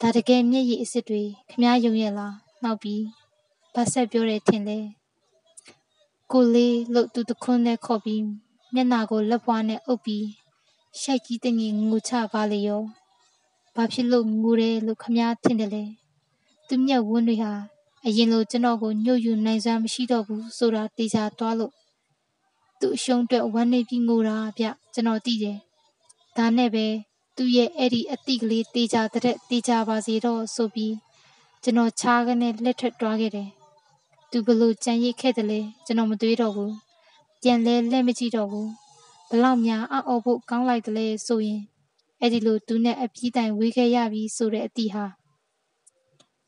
[0.00, 3.02] ဒါတကယ်မျက်ရည်အစ်စ်တွေခမားယုံရလားနောက်ပြီး
[3.74, 4.78] ဘာဆက်ပြောတယ်ထင်လဲ
[6.30, 8.24] ကိုလေးလို့သူတခွန်းနဲ့ခေါ်ပြီး
[8.74, 10.26] မျက်နာကိုလက်ပွားနဲ့အုပ်ပြီး
[11.00, 12.82] ရှိုက်ကြီးတငယ်ငိုချပါလေရော
[13.74, 15.84] ဘာဖြစ်လို့ငိုတယ်လို့ခမားထင်တယ်လဲ
[16.68, 17.52] သူမျက်ဝန်းတွေဟာ
[18.06, 21.72] အရင်လိုကျွန်တော်ကိုညှို့ယူနိုင်စွမ်းမရှိတော့ဘူးဆိုတာတေချာသွားလို့
[22.80, 25.58] သူ့အရှုံးအတွက်ဝမ်းနေပြီးငိုတာဗျကျွန်တော်သိတယ်
[26.36, 26.86] ဒါနဲ့ပဲ
[27.36, 30.94] သူ့ရဲ့အဲ့ဒီအတိကလေးတေချာတဲ့တေချာပါစေတော့ဆိုပြီး
[31.62, 33.48] ကျွန်တော်ချားကနေလက်ထက်တွားခဲ့တယ်
[34.30, 36.74] သူဘလို့ကြံရိတ်ခဲ့တယ်လေကျွန်တော်မတွေးတော့ဘူး
[37.42, 38.68] ပြန်လဲလက်မကြည့်တော့ဘူး
[39.30, 41.60] ဘလောက်များအော်ဖို့ကောင်းလိုက်တယ်လေဆိုရင်
[42.20, 45.04] အဲ့ဒီလိုသူနဲ့အပြီးတိုင်ဝေးခဲ့ရပြီဆိုတဲ့အတိဟာ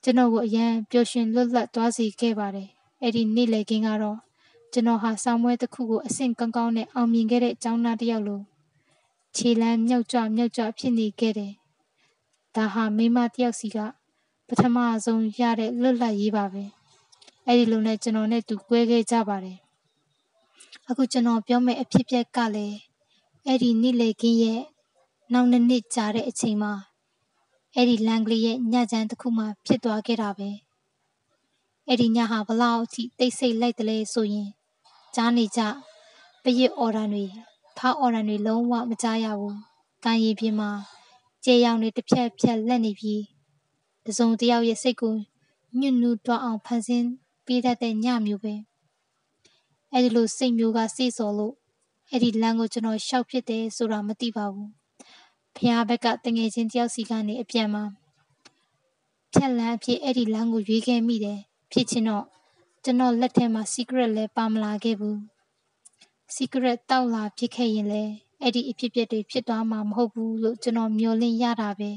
[0.07, 2.69] ကျွန်တော်ကိုအရန်ပျော်ရွှင်လွတ်လပ်သွားစေခဲ့ပါတယ်
[3.03, 4.19] အဲ့ဒီနေ့လေကင်းကတော့
[4.73, 8.41] ကျွန်တော်ဟာဆောင်းပွဲတစ်ခုကိုအဆင့်ကောင်းကောင်းနဲ့အောင်မြင်ခဲ့တဲ့အကြောင်းသားတစ်ယောက်လို
[9.37, 11.53] ခြေလမ်းမြောက်ကြမြောက်ကြဖြစ်နေခဲ့တယ်
[12.55, 13.79] ဒါဟာမိမတယောက်စီက
[14.49, 16.65] ပထမဆုံးရတဲ့လွတ်လပ်ရေးပါပဲ
[17.47, 19.59] အဲ့ဒီလိုနဲ့ကျွန်တော်နဲ့သူ꿰ခဲ့ကြပါတယ်
[20.89, 22.79] အခုကျွန်တော်ပြောမယ့်အဖြစ်ပြက်ကလည်း
[23.47, 24.61] အဲ့ဒီနေ့လေကင်းရဲ့
[25.33, 26.73] နောက်နှစ်နှစ်ကြာတဲ့အချိန်မှာ
[27.77, 30.51] အဲ့ဒီလန်ကလေးရဲ့ညချမ်းတစ်ခုမှဖြစ်သွားခဲ့တာပဲ
[31.89, 34.49] အဲ့ဒီညဟာဘလောက်အထိတိတ်ဆိတ်လိုက်တယ်လဲဆိုရင်
[35.15, 35.61] ကြားနေကြ
[36.43, 37.25] ပရစ်အော်ဒန်တွေ
[37.77, 39.57] ဖားအော်ဒန်တွေလုံးဝမကြားရဘူး။
[40.05, 40.71] ကန်ရီပြင်းမှာ
[41.45, 43.23] ကျေရောင်တွေတစ်ဖြက်ဖြက်လက်နေပြီး
[44.07, 45.15] တစုံတယောက်ရဲ့စိတ်ကို
[45.79, 47.09] ညှဉ်းနှူးတွားအောင်ဖန်ဆင်း
[47.47, 48.55] ပေးတတ်တဲ့ညမျိုးပဲ။
[49.93, 51.55] အဲဒီလိုစိတ်မျိုးကစိတ်စော်လို့
[52.11, 54.71] အဲ့ဒီလမ်းကိုကျွန်တော်ရှောက်ဖြစ်တယ်ဆိုတာမသိပါဘူး။
[55.57, 57.85] ဖះဘက်ကတငယ်ချင်းတယောက်စီကနေအပြန်မှာ
[59.33, 61.41] ဖြက်လန်းအဖြစ်အဲ့ဒီလမ်းကိုရွေးခဲ့မိတယ်။
[61.73, 62.25] ဖြစ်ချင်တော့
[62.85, 65.19] ကျွန်တော်လက်ထဲမှာ secret လည်းပါမလာခဲ့ဘူး
[66.35, 68.13] secret တောက်လာဖြစ်ခဲ့ရင်လည်း
[68.43, 71.91] အဲ့ဒီအဖြစ်ပြက်တွေဖြစ်သွားမှာမဟုတ်ဘူးလို့ကျွန်တော်မျှော်လင့်ရတာပဲ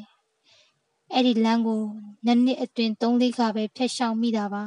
[1.13, 1.83] အဲ့ဒီလမ်းကို
[2.25, 4.63] နှစ်နှစ်အတွင်း၃လေးခါပဲဖျက်ရှောင်မိတာပါ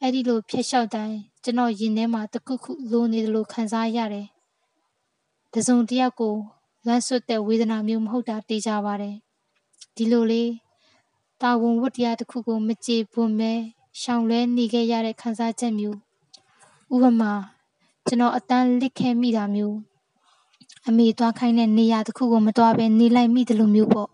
[0.00, 4.28] အဲ့ဒီလိုဖျက်ရှောက်တိုင်းကျွန်တော်ရင်ထဲမှာတခုခုလိုနေတယ်လို့ခံစားရတယ်
[5.52, 6.36] တစုံတယောက်ကို
[6.86, 9.16] လွမ်းဆွတ်တဲ့ဝေဒနာမျိုးမဟုတ်တာသိကြပါတယ်
[9.96, 10.50] ဒီလိုလေး
[11.40, 13.52] တာဝန်ဝတ္တရားတစ်ခုကိုမကြေပွန်ပဲ
[14.00, 15.98] ရှောင်လဲနေခဲ့ရတဲ့ခံစားချက်မျိုး
[16.94, 17.32] ဥပမာ
[18.06, 19.76] ကျွန်တော်အတန်းလစ်ခဲမိတာမျိုး
[20.88, 24.08] အမေသွားခိုင်းတဲ့နေရာတစ်ခုကိုမသွားဘဲနေလိုက်မိတယ်လို့မျိုးပေါ့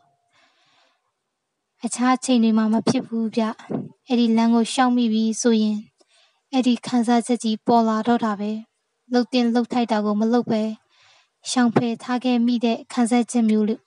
[1.85, 3.43] အခြားချိန်တွေမှာမဖြစ်ဘူးဗျ
[4.09, 5.79] အဲ့ဒီလမ်းကိုရှောင်မိပြီဆိုရင်
[6.53, 8.51] အဲ့ဒီခံစားချက်ကြီးပေါ်လာတော့တာပဲ
[9.13, 10.63] လှုပ်တင်လှုပ်ထိုက်တာကိုမလှုပ်ပဲ
[11.51, 13.83] ရှောင်ဖယ်ထားခဲ့မိတဲ့ခံစားချက်မျိုးလို့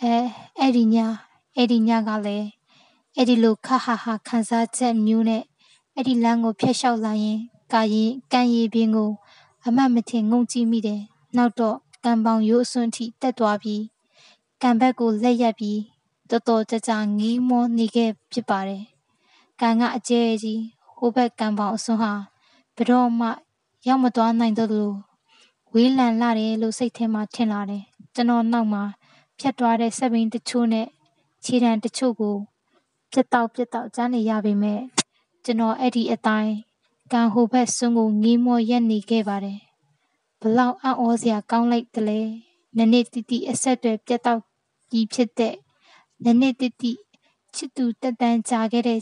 [0.00, 0.14] အဲ
[0.58, 0.96] အဲ့ဒီည
[1.56, 2.48] အဲ့ဒီညကလည်း
[3.16, 5.42] အဲ့ဒီလိုခဟာဟာခံစားချက်မျိုးနဲ့
[5.94, 7.38] အဲ့ဒီလမ်းကိုဖျက်လျှောက်လာရင်
[7.72, 9.10] ကာရင်ကံရည်ပင်ကို
[9.66, 11.00] အမတ်မထင်ငုံကြည့်မိတယ်
[11.36, 13.82] နောက်တော့ကံပေါင်ရိုးအစွန်းထိတက်သွားပြီး
[14.62, 15.80] ကံဘက်ကိုလက်ရက်ပြီး
[16.30, 18.84] တော်တော်ကြကြငီးမောနေခဲ့ဖြစ်ပါတယ်
[19.60, 20.62] ကံကအကျဲကြီး
[20.96, 22.12] ဟိုဘက်ကံပေါင်အစွန်းဟာ
[22.76, 23.28] ဘယ်တော့မှ
[23.86, 25.11] ရောက်မသွားနိုင်တော့လို့
[25.76, 27.82] ဝေးလံလာတယ်လို့စိတ်ထဲမှာထင်လာတယ်
[28.14, 28.82] ကျွန်တော်နောက်မှာ
[29.38, 30.86] ဖြတ်သွားတဲ့ဆက်ဘင်းတချို့နဲ့
[31.44, 32.36] ခြေတံတချို့ကို
[33.12, 34.80] ပြတ်တောက်ပြတ်တောက်ကြားနေရပေမဲ့
[35.44, 36.52] ကျွန်တော်အဲ့ဒီအတိုင်း
[37.12, 39.60] ကံဟိုဘက်စွန်းကိုငေးမောရက်နေခဲ့ပါတယ်
[40.40, 42.20] ဘလောက်အံ့ဩစရာကောင်းလိုက်တယ်လဲ
[42.78, 44.42] နနေ့တိတိအဆက်တွေပြတ်တောက်
[44.92, 45.54] ကြီးဖြစ်တဲ့
[46.24, 46.92] နနေ့တိတိ
[47.54, 49.00] ချစ်သူတက်တန်းကြာခဲ့တဲ့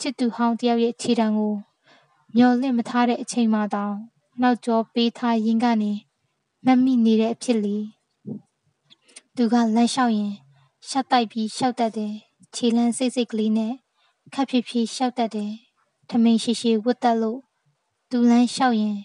[0.00, 1.54] ချစ်သူဟောင်းတယောက်ရဲ့ခြေတံကို
[2.36, 3.96] မျောလင့်မထားတဲ့အချိန်မှတောင်
[4.42, 5.92] နောက်ကျောပေးထားရင်းကနေ
[6.66, 7.76] မမိနေတဲ့အဖြစ်လေ
[9.36, 10.32] သူကလမ်းလျှောက်ရင်
[10.88, 12.14] ရှက်တိုက်ပြီးရှောက်တတ်တယ်
[12.54, 13.72] ခြေလန်းစိတ်စိတ်ကလေးနဲ့
[14.34, 15.52] ခက်ဖြည်းဖြည်းရှောက်တတ်တယ်
[16.08, 17.40] ထမိန်ရှိရှိဝတ်တက်လို့
[18.10, 18.98] သူလန်းလျှောက်ရင်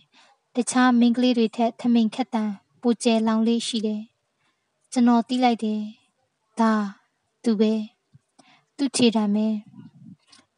[0.55, 4.01] တခြားမိန်းကလေးတွေထက်ထမိန်ခက်တန်ပူကျဲလောင်လေးရှိတယ်
[4.91, 5.81] ကျွန်တော်တီးလိုက်တယ်
[6.59, 6.73] ဒါ
[7.43, 7.73] သူပဲ
[8.77, 9.47] သူ့ခြေတံပဲ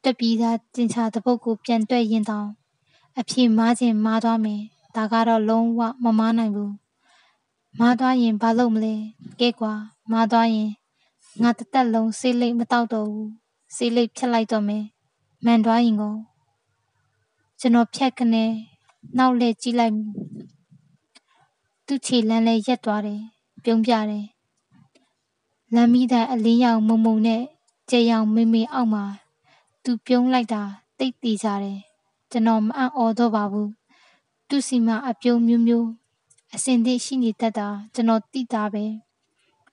[0.04, 2.50] တက်ပြီးသားတင်ချတဲ့ပုတ်ကိုပြန်တွက်ရင်တောင်
[3.20, 4.62] အဖြေမားခြင်းမားသွားမယ်
[4.96, 6.74] ဒါကတော့လုံးဝမမားနိုင်ဘူး
[7.80, 8.96] မားသွားရင်ဘာလုပ်မလဲ
[9.40, 9.74] ကဲကွာ
[10.12, 10.70] မားသွားရင်
[11.42, 13.30] ငါတသက်လုံးဆေးလိပ်မတောက်တော့ဘူး
[13.76, 14.84] ဆေးလိပ်ဖြတ်လိုက်တော့မယ်
[15.46, 16.16] မှန်သွားရင်ကို
[17.60, 18.50] ကျွန်တော်ဖြတ်ခနဲ့
[19.18, 19.96] နောက်လဲကြည့်လိုက်
[21.86, 23.22] သူ့ခြေလမ်းလဲရက်သွားတယ်
[23.64, 24.26] ပြုံးပြတယ်
[25.74, 27.44] လမ်းမီးတဲ့အလင်းရောင်မုံမုံနဲ့
[27.90, 29.04] ကြေရောင်မေမေအောက်မှာ
[29.84, 30.62] သူပြုံးလိုက်တာ
[30.98, 31.87] တိတ်တီကြတယ်
[32.32, 33.70] ကျွန်တော်မအံ့ဩတော့ပါဘူး
[34.48, 35.88] သူစီမှာအပြုံးမျိုးမျိုး
[36.56, 38.86] အစင်သည့်ရှိနေတတ်တာကျွန်တော်သိတာပဲ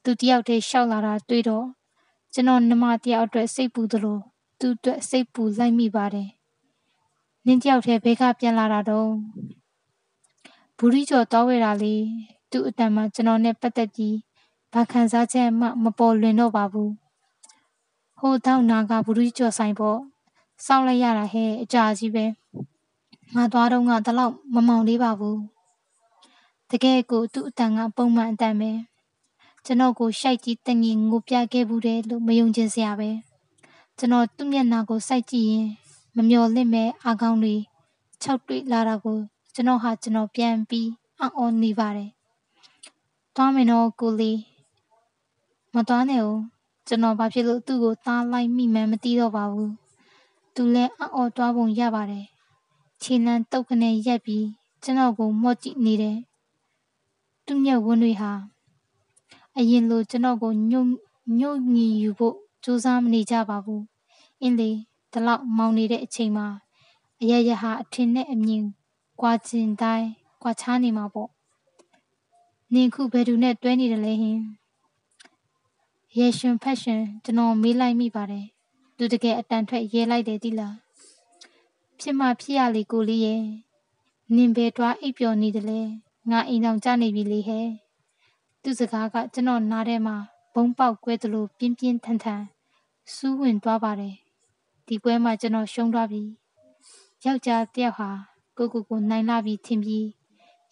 [0.03, 1.67] သူတယောက်တည်းရှောက်လာတာတွေ့တော့
[2.33, 4.19] ကျွန်တော်နှမတယောက်အတွက်စိတ်ပူသလို
[4.59, 6.29] သူ့အတွက်စိတ်ပူလိုက်မိပါတယ်
[7.47, 9.11] နင်းတယောက်တည်းဘဲကပြန်လာတာတော့
[10.79, 11.95] ဘူရီကျော်တောဝဲတာလေ
[12.51, 14.17] သူ့အတန်မှာကျွန်တော်နဲ့ပတ်သက်ပြီး
[14.73, 16.93] ဘာခံစားချက်မှမပေါ်လွင်တော့ပါဘူး
[18.19, 19.99] ဟိုတောက်နာကဘူရီကျော်ဆိုင်ပေါ့
[20.67, 22.25] စောင့်လိုက်ရတာဟဲ့အကြာကြီးပဲ
[23.37, 25.41] ငါသွားတော့ငါတလောက်မမောင်လေးပါဘူး
[26.71, 28.71] တကယ်ကိုသူ့အတန်ကပုံမှန်အတန်ပဲ
[29.65, 33.11] ကျွန်တော်ကိုရှိုက်ကြည့်တငင်ငိုပြခဲ့ဘူးတယ်လို့မယုံကျင်စရာပဲ
[33.99, 35.69] ကျွန်တော်သူ့မျက်နှာကိုစိုက်ကြည့်ရင်
[36.17, 37.57] မမျော်လင့်မဲ့အာကောင်းတွေ
[38.23, 39.19] ခြောက်တွေ့လာတာကို
[39.55, 40.89] ကျွန်တော်ဟာကျွန်တော်ပြန်ပြီး
[41.21, 42.11] အံ့ဩနေပါတယ်။
[43.35, 44.39] သွားမယ်တော့ကိုလေး
[45.75, 46.39] မသွားနဲ့ဦး
[46.87, 49.71] ကျွန်တော်ဘာဖြစ်လို့သူ့ကိုသားလိုက်မိမှန်းမသိတော့ပါဘူး။
[50.55, 52.27] သူလည်းအံ့ဩသွားပုံရပါတယ်။
[53.05, 54.47] ခြေလန်းတုတ်ကနေရက်ပြီး
[54.83, 56.19] ကျွန်တော်ကိုမော့ကြည့်နေတယ်။
[57.45, 58.33] သူ့မျက်ဝန်းတွေဟာ
[59.57, 60.89] အရင်လိုကျွန်တော်ကိုညှို့
[61.39, 63.83] ညှို့ညီယူဖို့စူးစမ်းမနေကြပါဘူး။
[64.43, 64.71] အင်းလေ
[65.13, 66.47] ဒီလောက်မောင်နေတဲ့အချိန်မှာ
[67.21, 68.65] အရရဟာအထင်နဲ့အမြင်
[69.21, 70.09] ကွာကျင်တိုင်း
[70.43, 71.31] ကွာခြားနေမှာပေါ့
[72.73, 74.41] နင်ခုဘယ်သူနဲ့တွဲနေတယ်လဲဟင်
[76.19, 78.47] ရေရှင်ဖက်ရှင်ကျွန်တော်မေးလိုက်မိပါတယ်
[78.97, 80.84] သူတကယ်အတန်ထွက်ရဲလိုက်တယ်တိလား
[82.07, 83.45] ဖြစ်မှဖြစ်ရလေကိုလေးရဲ့
[84.35, 85.81] နင်ဘယ်တွားအိပ်ပျော်နေတယ်လဲ
[86.31, 87.69] ငါအိမ်အောင်ကြနေပြီလေဟဲ့
[88.63, 90.17] သူစကားကကျွန်တော်နားထဲမှာ
[90.55, 92.43] ဘုံပေါက်ကွဲသလိုပြင်းပြင်းထန်ထန်
[93.15, 94.15] စူးဝင်သွားပါတယ်
[94.87, 96.23] ဒီပွဲမှာကျွန်တော်ရှုံးသွားပြီ
[97.25, 98.11] ယောက်ျားတယောက်ဟာ
[98.57, 100.07] ကိုကိုကိုနိုင်လာပြီထင်ပြီး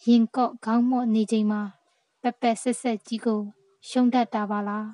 [0.05, 1.61] ရင်ကော့ခေါင်းမော့နေချိန်မှာ
[2.21, 3.41] ပက်ပက်ဆက်ဆက်ကြီးကို
[3.89, 4.87] ရှုံးတတ်တာပါလား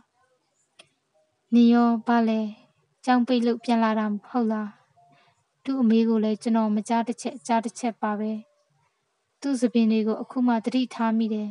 [1.54, 2.42] နေရောဘာလဲ
[3.06, 4.79] ကြောင်ပိတ်လို့ပြန်လာတာမဟုတ်လား
[5.72, 8.32] သူ့အမေကိုလည်းကျွန်တော်မကြားတစ်ချက်ကြားတစ်ချက်ပါပဲ
[9.42, 11.50] သူ့စပင်တွေကိုအခုမှသတိထားမိတယ်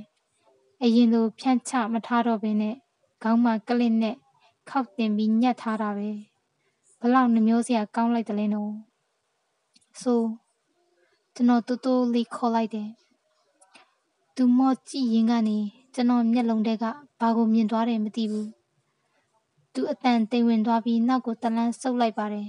[0.83, 2.75] အရင်လိုဖြန့်ချမထားတော့ဘဲနဲ့
[3.23, 4.17] ခေါင်းမှာကလစ်နဲ့
[4.69, 6.11] ခောက်တင်ပြီးညက်ထားတာပဲ
[7.01, 8.73] ဘလောက်နှမျိုးစရာကောင်းလိုက်တယ်လဲနော်
[10.03, 10.23] ဆို
[11.35, 12.89] ကျွန်တော်တူတူလေးခေါ်လိုက်တယ်
[14.37, 15.59] သူမော့ကြည့်ရင်ကနေ
[15.95, 16.85] ကျွန်တော်မျက်လုံးထဲက
[17.21, 18.49] ဘာကိုမြင်သွားတယ်မသိဘူး
[19.75, 22.49] သူအတန်တိမ်ဝင်သွားပြီးနောက်ကိုတလန်းဆုပ်လိုက်ပါတယ်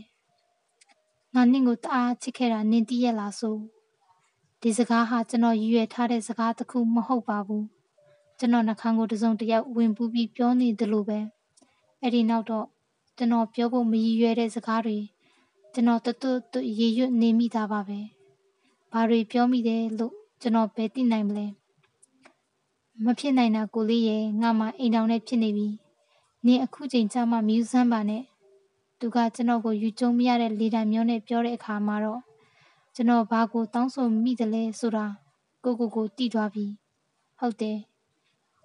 [1.36, 3.58] ငါနင့်ကိုတအားချစ်ခဲ့တာနင်တည့်ရလားဆို
[4.62, 7.66] ဒီစကားဟာကျွန်တော်ရွယ်ထားတဲ့စကားတစ်ခုမဟုတ်ပါဘူး
[8.40, 11.20] ကျွန်တော်နှာခေါင်းကိုတစုံတယောက်ဝင်ပူးပြီးပြောနေတယ်လို့ပဲ
[12.02, 12.66] အဲ့ဒီနောက်တော့
[13.18, 14.98] ကျွန်တော်ပြောဖို့မရည်ရွယ်တဲ့စကားတွေ
[15.74, 18.00] ကျွန်တော်တသွတ်ရေရွတ်နေမိတာပါပဲ
[18.92, 21.48] ဘာတွေပြောမိတယ်လို့ကျွန်တော်ဘယ်သိနိုင်မလဲ
[23.06, 25.68] မဖြစ်နိုင်တာကိုလေးရဲ့ငါမှအိမ်တောင်နဲ့ဖြစ်နေပြီ
[26.46, 28.24] နင်အခုချိန်ကျမှမြူးစမ်းပါနဲ့
[29.00, 32.22] သူကကျွန်တော်ကိုယူကျုံမရတဲ့လေတံမျိုးနဲ့ပြောတဲ့အခါမှာတော့
[32.96, 35.06] ကျွန်တော်ဘာကိုတောင်းဆိုမိတယ်လဲဆိုတာ
[35.64, 36.66] ကိုကိုကိုတီးသွားပြီ
[37.40, 37.78] ဟုတ်တယ်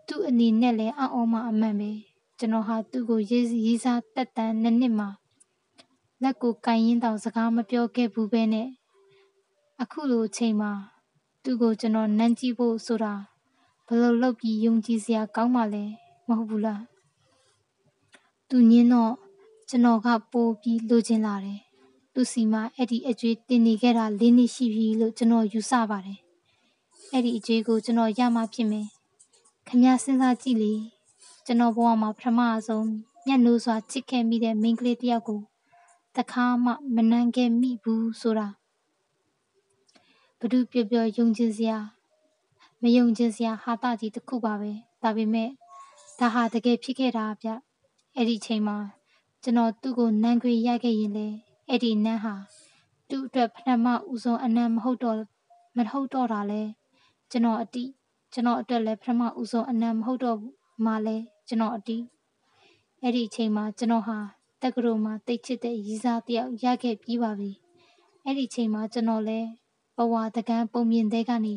[0.06, 1.90] သူ့အနေနဲ့လည်းအံ့ဩမှအမှန်ပဲ
[2.38, 5.08] ကျွန်တော်ဟာသူ့ကိုရေးရေးစားတက်တန်းနှစ်နှစ်မှာ
[6.22, 8.68] လက်ကိုကင်ရင်တောင်စကားမပြောခဲ့ဘူးပဲနဲ့
[9.82, 10.72] အခုလိုအချိန်မှာ
[11.42, 13.14] သူ့ကိုကျွန်တော်နမ်းကြည့်ဖို့ဆိုတာ
[13.86, 15.84] ဘယ်လိုလုပ်ပြီးယုံကြည်စရာကောင်းမှလဲ
[16.28, 16.82] မဟုတ်ဘူးလား
[18.48, 19.14] သူညင်းတော့
[19.74, 21.60] ကျွန်တော်ကပိုးပြီးလိုချင်လာတယ်
[22.14, 26.20] သူစီမှာအဲ့ဒီအကျွေးတင်နေခဲ့တာလေးနှစ်ရှိပြီလို့ကျွန်တော်ယူဆပါတယ်
[27.12, 28.86] အဲ့ဒီအကျွေးကိုကျွန်တော်ရမှဖြစ်မယ်
[29.68, 30.72] ခမစဉ်းစားကြည့်လေ
[31.46, 32.88] ကျွန်တော်ဘဝမှာပထမဆုံး
[33.26, 35.40] မျက်နှာစွာချစ်ခဲ့မိတဲ့မိန်းကလေးတယောက်ကို
[36.16, 38.48] တခါမှမနှံခဲ့မိဘူးဆိုတာ
[40.38, 41.78] ဘဒုပြောပြောယုံကြည်စရာ
[42.82, 45.50] မယုံကြည်စရာဟာတာကြီးတစ်ခုပါပဲဒါပေမဲ့
[46.18, 47.48] ဒါဟာတကယ်ဖြစ်ခဲ့တာဗျ
[48.14, 48.78] အဲ့ဒီချိန်မှာ
[49.46, 51.26] ကျွန်တော်သူ့ကိုနန်းခွေရခဲ့ရင်လေ
[51.68, 52.34] အဲ့ဒီနန်းဟာ
[53.08, 55.18] သူ့အတွက်ပထမဦးဆုံးအနံမဟုတ်တော့
[55.76, 56.62] မဟုတ်တော့တာလဲ
[57.30, 57.84] ကျွန်တော်အတိ
[58.32, 60.38] ကျွန်တော်အတွက်လည်းပထမဦးဆုံးအနံမဟုတ်တော့
[60.84, 61.16] မှလဲ
[61.48, 61.98] ကျွန်တော်အတိ
[63.00, 64.18] အဲ့ဒီအချိန်မှာကျွန်တော်ဟာ
[64.62, 67.50] တက္ကသိုလ်မှာတိတ်ချစ်တဲ့ရီစားတယောက်ရခဲ့ပြီးပါပြီ
[68.24, 69.48] အဲ့ဒီအချိန်မှာကျွန်တော်လည်း
[69.96, 71.56] ဘဝတကန်းပုံမြင်တဲ့ကနေ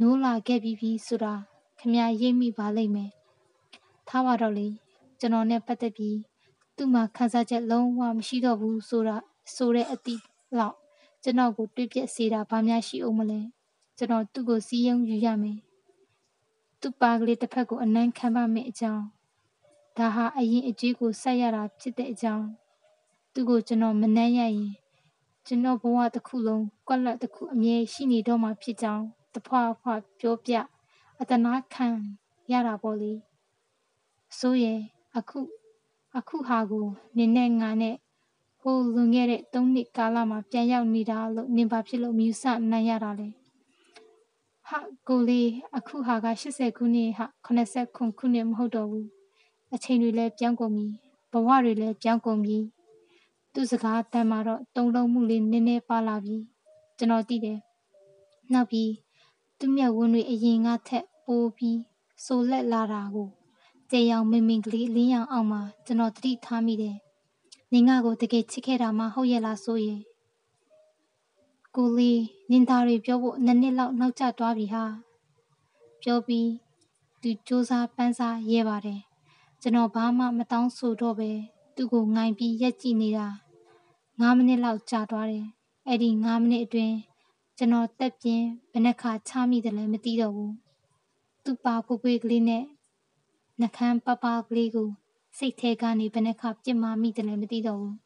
[0.00, 1.34] နိုးလာခဲ့ပြီးပြီဆိုတာ
[1.78, 3.10] ခမရိပ်မိပါလိမ့်မယ်
[4.08, 4.68] ထားပါတော့လေ
[5.20, 6.16] ကျွန်တော်နဲ့ပတ်သက်ပြီး
[6.76, 9.16] သူ့မှာခံစားချက်လုံးဝမရှိတော့ဘူးဆိုတာ
[9.54, 10.16] ဆိုတဲ့အတိ
[10.58, 10.76] လောက်
[11.22, 13.40] ကျွန်တော်ကိုတွေးပြက်စေတာဘာများရှိအောင်မလဲ
[13.96, 15.58] ကျွန်တော်သူ့ကိုစီးယုံယူရမယ်
[16.80, 19.04] သူ့ပါကလေးတစ်ဖက်ကိုအနမ်းခံပါမယ်အကြောင်း
[19.96, 22.46] ဒါဟာအရင်အကြီးကိုဆက်ရတာဖြစ်တဲ့အကြောင်း
[23.32, 24.70] သူ့ကိုကျွန်တော်မနှမ်းရရင်
[25.46, 29.04] ကျွန်တော်ဘဝတစ်ခုလုံးကွက်လက်တစ်ခုအမြဲရှိနေတော့မှဖြစ်ကြောင်း
[29.34, 30.52] တဖွာဖွာပြောပြ
[31.20, 31.88] အတနာခံ
[32.52, 33.12] ရတာပေါ့လေ
[34.38, 34.80] ဆိုရင်
[35.16, 35.38] အခု
[36.16, 37.96] အခုဟာကိုနင်းနဲ့ငါနဲ့
[38.60, 43.28] ဟိုလွန်ခဲ့တဲ့၃နှစ်ကာလမှာပြန်ရောက်နေတာလို့နင်ဘာဖြစ်လို့မြူဆနိုင်ရတာလဲ
[44.68, 47.86] ဟာကိုလေးအခုဟာက80ခုနှစ်ဟာ80
[48.18, 49.08] ခုနှစ်မဟုတ်တော့ဘူး
[49.74, 50.86] အချိန်တွေလည်းပြောင်းကုန်ပြီ
[51.32, 52.58] ဘဝတွေလည်းပြောင်းကုန်ပြီ
[53.52, 56.36] သူစကားတန်မှာတော့တုံလုံးမှုလေးနည်းနည်းပါလာပြီ
[56.98, 57.58] ကျွန်တော်သိတယ်
[58.52, 58.90] နောက်ပြီး
[59.58, 61.78] သူ့မျက်ဝန်းတွေအရင်ကထက်ပိုပြီး
[62.24, 63.28] ဆိုလက်လာတာကို
[63.92, 66.96] တေရောင်မင်မင်ကလေးလင်းရောင်အောင်မှာကျွန်တော်တတိထားမိတယ်။
[67.72, 70.00] နင်ငါကိုတကယ်ချစ်ခဲ့တာမှဟုတ်ရဲ့လားဆိုရင်
[71.76, 74.84] ကိုလေးနင်သားတွေပြောဖို့နှစ်နှစ်လောက်နောက်ကျသွားပြီဟာ။
[76.02, 76.48] ပြောပြီး
[77.22, 79.00] သူစူးစားပန်းစားရဲပါတယ်။
[79.60, 81.30] ကျွန်တော်ဘာမှမတောင်းဆိုတော့ပဲ
[81.76, 83.26] သူ့ကိုငိုင်ပြီးရက်ကြည့်နေတာ
[84.20, 85.46] 9မိနစ်လောက်ကြာသွားတယ်။
[85.88, 86.94] အဲ့ဒီ9မိနစ်အတွင်း
[87.58, 90.52] ကျွန်တော်တက်ပြင်းဘယ်နှခါချမိတယ်လဲမသိတော့ဘူး။
[91.44, 92.64] သူ့ပါဖွေးဖွေးကလေးနဲ့
[93.60, 94.88] နှကန်းပပကလေးကို
[95.38, 97.96] စိတ်ထဲကနေဘယ်နှခါပြစ်မှာမိတယ်လဲမသိတော့ဘူး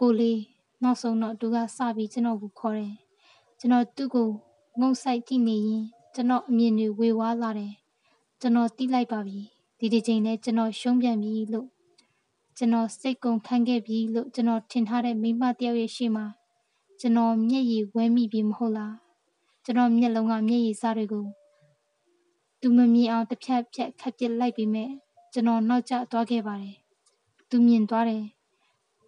[0.00, 0.40] ကိုလေး
[0.82, 2.94] နောက်ဆုံးတော့သူကစပြီးကျွန်တော်ကိုခေါ်တယ်
[3.58, 4.28] ကျွန်တော်သူ့ကို
[4.80, 7.74] ငုံဆိုင်ကြည့်နေရင်ကျွန်တော်အမြင်တွေဝေဝါးလာတယ်
[8.40, 9.38] ကျွန်တော်တီးလိုက်ပါပြီ
[9.78, 11.68] ဒီဒီချိန်နဲ့ကျွန်တော်ရှုံးပြန်ပြီလို့
[12.56, 16.26] ကျွန်တော်စိတ်ကုန်ခံခဲ့ပြီလို့ကျွန်တော်ထင်ထားတဲ့မိမတယောက်ရဲ့ရှေ့မှာ
[17.00, 18.94] ကျွန်တော်မျက်ရည်ဝဲမိပြီမဟုတ်လား
[19.64, 21.26] ကျွန်တော်မျက်လုံးကမျက်ရည်စားတွေကို
[22.60, 24.90] သူမမြင်အောင်တစ်ဖြတ်ဖြတ်ခတ်ပစ်လိုက်ပြီးမဲ့
[25.32, 26.76] ကျွန်တော်နောက်ကျသွားခဲ့ပါတယ်
[27.50, 28.24] သူမြင်သွားတယ်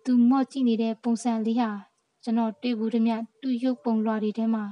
[0.04, 1.70] သူမော့ကြည့်နေတဲ့ပုံစံလေးဟာ
[2.22, 4.64] ကျွန်တော်တွေ့ဘူးသည်မြသူ့ရုပ်ပုံလွှာတွေထဲမှာ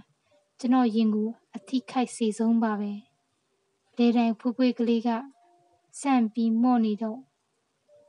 [0.59, 2.93] ကျွန်တော်ရင်ကိုအထိခိုက်စေဆုံးပါပဲ
[3.97, 5.09] လေတိုင်ဖွေးဖွေးကလေးက
[6.01, 7.19] ဆန့်ပြီးမော့နေတော့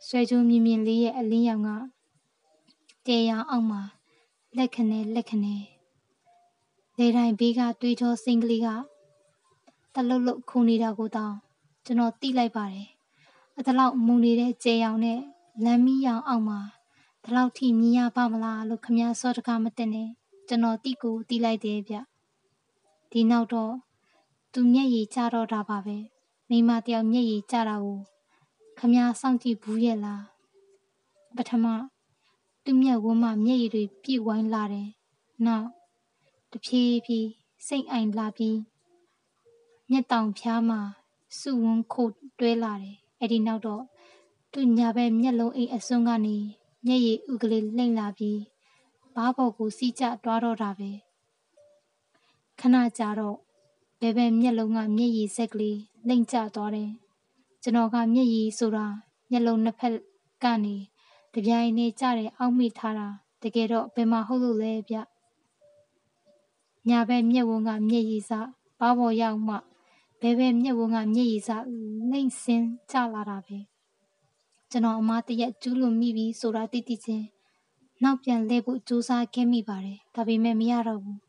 [0.08, 1.70] ဆွဲကြုံမြင်မြင်လေးရဲ့အလင်းရောင်က
[3.08, 3.82] တဲရောင်အောက်မှာ
[4.58, 5.62] လက်ခနဲ့လက်ခနဲ့
[6.98, 8.68] လေတိုင်ဘေးကတွေးထောစိန်ကလေးက
[10.00, 11.36] တလုတ်လုတ်ခုန်နေတာကိုတောင်
[11.86, 12.88] ကျွန်တော်သိလိုက်ပါတယ်
[13.58, 15.20] အတလောက်မုံနေတဲ့ကြဲရောင်နဲ့
[15.64, 16.60] လမ်းမီးရောင်အောက်မှာ
[17.24, 20.10] ဒီလောက်ထိမြင်ရပါမလားလို့ခမည်းစောတကားမတင်နဲ့
[20.48, 21.96] ကျွန်တော်တိကိုတီးလိုက်တယ်ဗျ
[23.12, 23.74] ဒီနောက်တော့
[24.54, 25.98] သူမျက်ရည်ကျတော့တာပါပဲ
[26.50, 28.00] မိမတယောက်မျက်ရည်ကျတာကို
[28.78, 30.24] ခမည်းစောင့်ကြည့်ဘူးရဲ့လား
[31.36, 31.66] ပထမ
[32.64, 34.90] သူမျက်ဝန်းမှာမျက်ရည်တွေပြည့်ဝိုင်းလာတယ်
[35.46, 35.68] နောက်
[36.52, 37.30] တဖြည်းဖြည်း
[37.68, 38.58] စိတ်အိုင်လာပြီး
[39.91, 40.80] မျက်တောင်ဖျားမှာ
[41.39, 42.08] စုဝန်းခို
[42.39, 43.84] တွဲလာတယ်အဲ့ဒီနောက်တော့
[44.52, 46.38] သူညာဘက်မျက်လုံးအိမ်အစွန်းကနေ
[46.86, 48.39] မျက်ရည်ဥကလေးလှိမ့်လာပြီး
[49.15, 50.91] ဘားပေါ်ကိုစီးကျသွားတော့တာပဲ
[52.60, 53.38] ခဏကြာတော့
[54.00, 56.91] ဘယ်ဘက်မျက်လုံးကမျက်ရည်ဆက်ကလေးလှိမ့်ကျသွားတယ်
[57.63, 58.86] ကျွန်တော်ကမျက်ရည်ဆိုတာ
[59.30, 59.95] မျက်လုံးနှစ်ဖက်
[60.43, 60.76] ကနေ
[61.34, 63.08] တပြိုင်နက်ကြတဲ့အောက်မိထားတာ
[63.41, 64.97] တကယ်တော့ဘယ်မှာဟုတ်လို့လဲဗျ
[66.89, 68.32] ညာဘက်မျက်ဝန်းကမျက်ရည်စ
[68.80, 69.56] ဘာပေါ်ရောက်မှ
[70.22, 71.50] ဘဲဘဲမျက်ဝန်းကမျက်ရည်စ
[72.12, 73.58] လိမ့်စင်းကျလာတာပဲ
[74.72, 77.26] ကျွန်တော်အမားတရက်ကျူးလွန်မိပြီဆိုတာသိသိချင်း
[78.04, 81.20] နောက်ပြန်လဲဖို့ကြိုးစားခဲ့မိပါတယ်ဒါပေမဲ့မရတော့ဘူး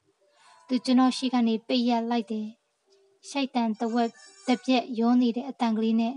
[0.68, 2.48] သူကျွန်တော်ရှိကနေပိတ်ရက်လိုက်တယ်
[3.28, 4.10] ရှိုက်တန်တဝက်
[4.46, 6.14] တပြက်ရောနေတဲ့အတန်ကလေးနဲ့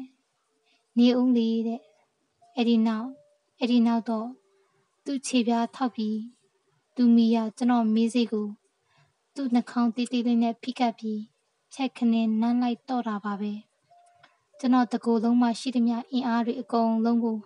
[0.98, 1.82] နေဦးလေးတဲ့
[2.56, 3.10] အဲ့ဒီနောက်
[3.60, 4.28] အဲ့ဒီနောက်တော့
[5.06, 6.20] သူ့ခြေပြားထောက်ပြီး
[6.96, 8.48] သူမီယာကျွန်တော်မေးစိကို
[9.36, 11.22] သူ့နှာခေါင်းတီးတီးလေးနဲ့ဖိကပ်ပြီး
[11.74, 13.54] ဖြတ်ခနဲ့နမ်းလိုက်တော့တာပါပဲ
[14.60, 17.38] ကျွန်တော်တကူလုံးမှရှိသမျှအင်အားတွေအကုန်လုံးကို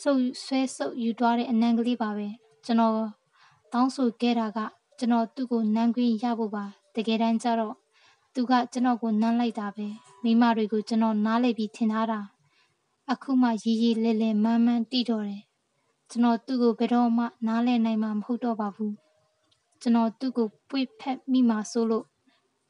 [0.00, 2.28] ဆုပ်ဆွဲဆုပ်ယူသွားတဲ့အနံကလေးပါပဲ
[2.64, 2.94] ကျွန်တော်
[3.72, 4.58] တောင်းဆိုခဲ့တာက
[4.98, 7.74] ကျွန်တော်သူ့ကိုနမ်းခွင့်ရဖို့ပါတကယ်တမ်းကျတော့
[8.34, 9.86] သူကကျွန်တော်ကိုနမ်းလိုက်တာပဲ
[10.24, 12.20] မိမတွေကိုကျွန်တော်နားလည်ပြီးထင်ထားတာ
[13.10, 15.42] အခုမှရီရီလဲလဲမန်းမန်းတိတော့တယ်
[16.10, 18.94] ကျွန်တော်သူ့ကိုဘယ်တော့မှနားလည်နိုင်မှာမဟုတ်တော့ပါဘူး
[19.80, 22.06] ကျွန်တော်သူ့ကိုပွေဖက်မိမှာဆိုလို့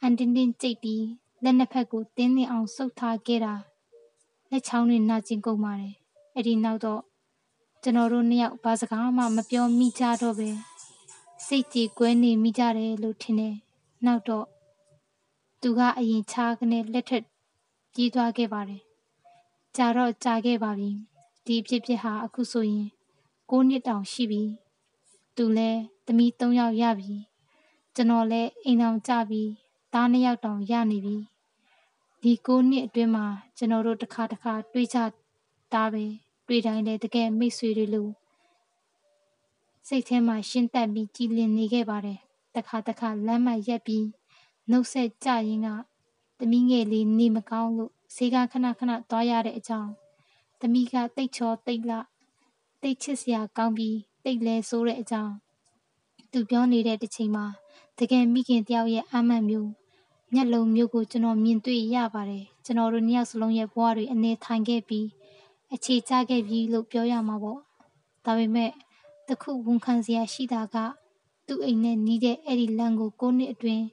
[0.02, 1.04] အန်တင်းတင်းကြိတ်ပြီး
[1.42, 3.54] လက်နှစ်ဖက်ကိုတင်းနေအောင်ဆုပ်ထားခဲ့တာ
[4.50, 5.94] လက်ချောင်းတွေနာကျင်ကုန်ပါတယ်
[6.34, 7.02] အဲ့ဒီနောက်တော့
[7.82, 10.48] ကျွန်တော်တို့နှစ်ယောက်ဘာစကားမှမပြောမိကြတော့ပဲ
[11.46, 13.54] စိတ်ကြည်ကွဲနေမိကြတယ်လို့ထင်တယ်
[14.04, 14.46] နောက်တော့
[15.60, 17.24] သူကအရင်ချားကနေလက်ထက်
[17.92, 18.82] ပြေးသွားခဲ့ပါတယ်
[19.76, 20.90] ကြာတော့ကြာခဲ့ပါပြီ
[21.46, 22.86] ဒီဖြစ်ဖြစ်ဟာအခုဆိုရင်
[23.50, 24.42] 9နှစ်တောင်ရှိပြီ
[25.36, 25.70] သူလဲ
[26.06, 27.12] သမီး3ယောက်ရပြီ
[27.94, 29.42] ကျွန်တော်လဲအိမ်အောင်ကြပြီ
[29.98, 31.16] သား2ယောက်တောင်ရနေပြီ
[32.22, 34.98] ဒီ9နှစ်အတွင်းမှာကျွန်တော်တို့တစ်ခါတစ်ခါတွေးကြ
[35.72, 36.04] တာပဲ
[36.46, 38.10] တွေ့တိုင်းလဲတကယ်မိတ်ဆွေတွေလို့
[39.88, 42.18] စိတ်ထဲမှာရှင်းတက်ပြီးကြည်လင်နေခဲ့ပါတယ်
[42.56, 44.06] တခါတခါလမ်းမရက်ပြီး
[44.70, 45.68] နှုတ်ဆက်ကြရင်က
[46.38, 49.90] သမီးငယ်လေးနေမကောင်းလို့ဈေးကခဏခဏသွားရတဲ့အကြောင်း
[50.60, 51.92] သမီးကတိတ်ချောတိတ်လ
[52.82, 55.34] တိတ်ချစ်စရာကောင်းပြီးတိတ်လဲဆိုးတဲ့အကြောင်း
[56.32, 57.46] သူပြောနေတဲ့တစ်ချိန်မှာ
[57.98, 59.70] တကယ်မိခင်တယောက်ရဲ့အမှန်မျိုး
[60.32, 65.06] မျက်လုံးမျိုးကိုကျွန်တော်မြင်တွေ့ရပါတယ်ကျွန်တော်တို့နှစ်ယောက်စလုံးရဲ့ဘဝတွေအနေထိုင်ခဲ့ပြီး
[65.74, 67.60] အခြေချခဲ့ပြီလို့ပြောရမှာပေါ့
[68.24, 68.70] ဒါပေမဲ့
[69.28, 70.76] တခုဝန်ခံစရာရှိတာက
[71.46, 73.84] သူ့အိမ်နဲ့နီးတဲ့အဲ့ဒီလမ်းကိုကိုနှစ်အတွင်း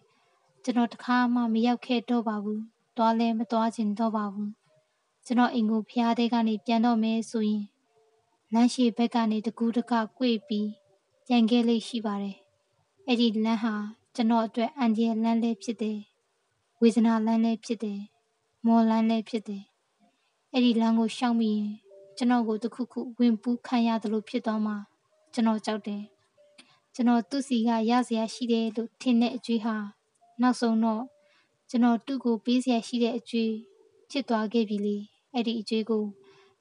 [0.63, 2.59] ကျွန်တော်တခါမှမရောက်ခဲ့တော့ပါဘူး။
[2.97, 4.49] သွားလဲမသွားချင်တော့ပါဘူး။
[5.25, 7.63] ကျွန်တော်အိမ်ကိုဖျားတဲ့ကနေပြန်တော့မယ်ဆိုရင်
[8.53, 10.69] လမ်းရှိဘက်ကနေတကူးတကကွေ့ပြီး
[11.27, 12.37] ပြန်ခဲ့လိမ့်ရှိပါတယ်။
[13.07, 13.75] အဲ့ဒီလမ်းဟာ
[14.15, 15.99] ကျွန်တော်အတွက်အန်ဒီလမ်းလေးဖြစ်တယ်။
[16.85, 17.99] ဝေဒနာလမ်းလေးဖြစ်တယ်။
[18.65, 19.63] မော်လမ်းလေးဖြစ်တယ်။
[20.53, 21.71] အဲ့ဒီလမ်းကိုရှောင်ပြီးရင်
[22.17, 24.75] ကျွန်တော်ကိုတခုခုဝင်ပူးခံရတယ်လို့ဖြစ်သွားမှာ
[25.33, 26.03] ကျွန်တော်ကြောက်တယ်။
[26.93, 29.75] ကျွန်တော်သူ့စီကရစရာရှိတယ်လို့ထင်တဲ့အကျွေးဟာ
[30.41, 31.03] နောက်ဆုံးတော့
[31.69, 33.53] ကျွန်တော်သူ့ကိုပေးစရာရှိတဲ့အကျွေး
[34.09, 34.97] ဖြစ်သွားခဲ့ပြီလေ
[35.33, 36.03] အဲ့ဒီအကျွေးကို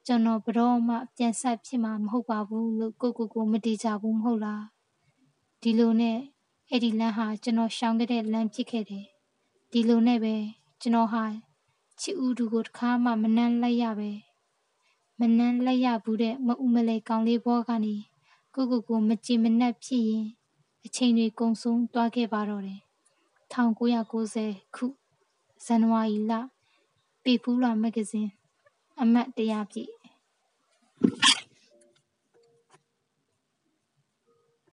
[0.05, 4.63] ကျွန်တော်ဘရောမှပြန်ဆက်ဖြစ်မှာမဟုတ်ပါဘူးလို့ကိုကိုကိုမတည်ကြဘူးမဟုတ်လား
[5.61, 6.19] ဒီလိုနဲ့
[6.69, 9.05] အဲ့ဒီလမ်းဟာကျွန်တော်ရှောင်ခဲ့တဲ့လမ်းဖြစ်ခဲ့တယ်
[9.75, 10.35] ဒီလိုနဲ့ပဲ
[10.81, 11.23] ကျွန်တော်ဟာ
[12.01, 14.11] ချစ်ဦးသူကိုတစ်ခါမှမနှမ်းလိုက်ရပဲ
[15.19, 17.95] မနှမ်းလိုက်ရဘူးတဲ့မဥမလဲကောင်းလေးဘောကနေ
[18.53, 20.25] ကိုကိုကိုမကြည်မနှက်ဖြစ်ရင်
[20.85, 22.81] အချိန်တွေကုန်ဆုံးသွားခဲ့ပါတော့တယ်
[23.53, 24.85] 1990ခု
[25.65, 26.31] ဇန်နဝါရီလ
[27.23, 28.31] ပေပူးလာမဂ္ဂဇင်း
[29.01, 29.91] အမှတ်တရပြည့်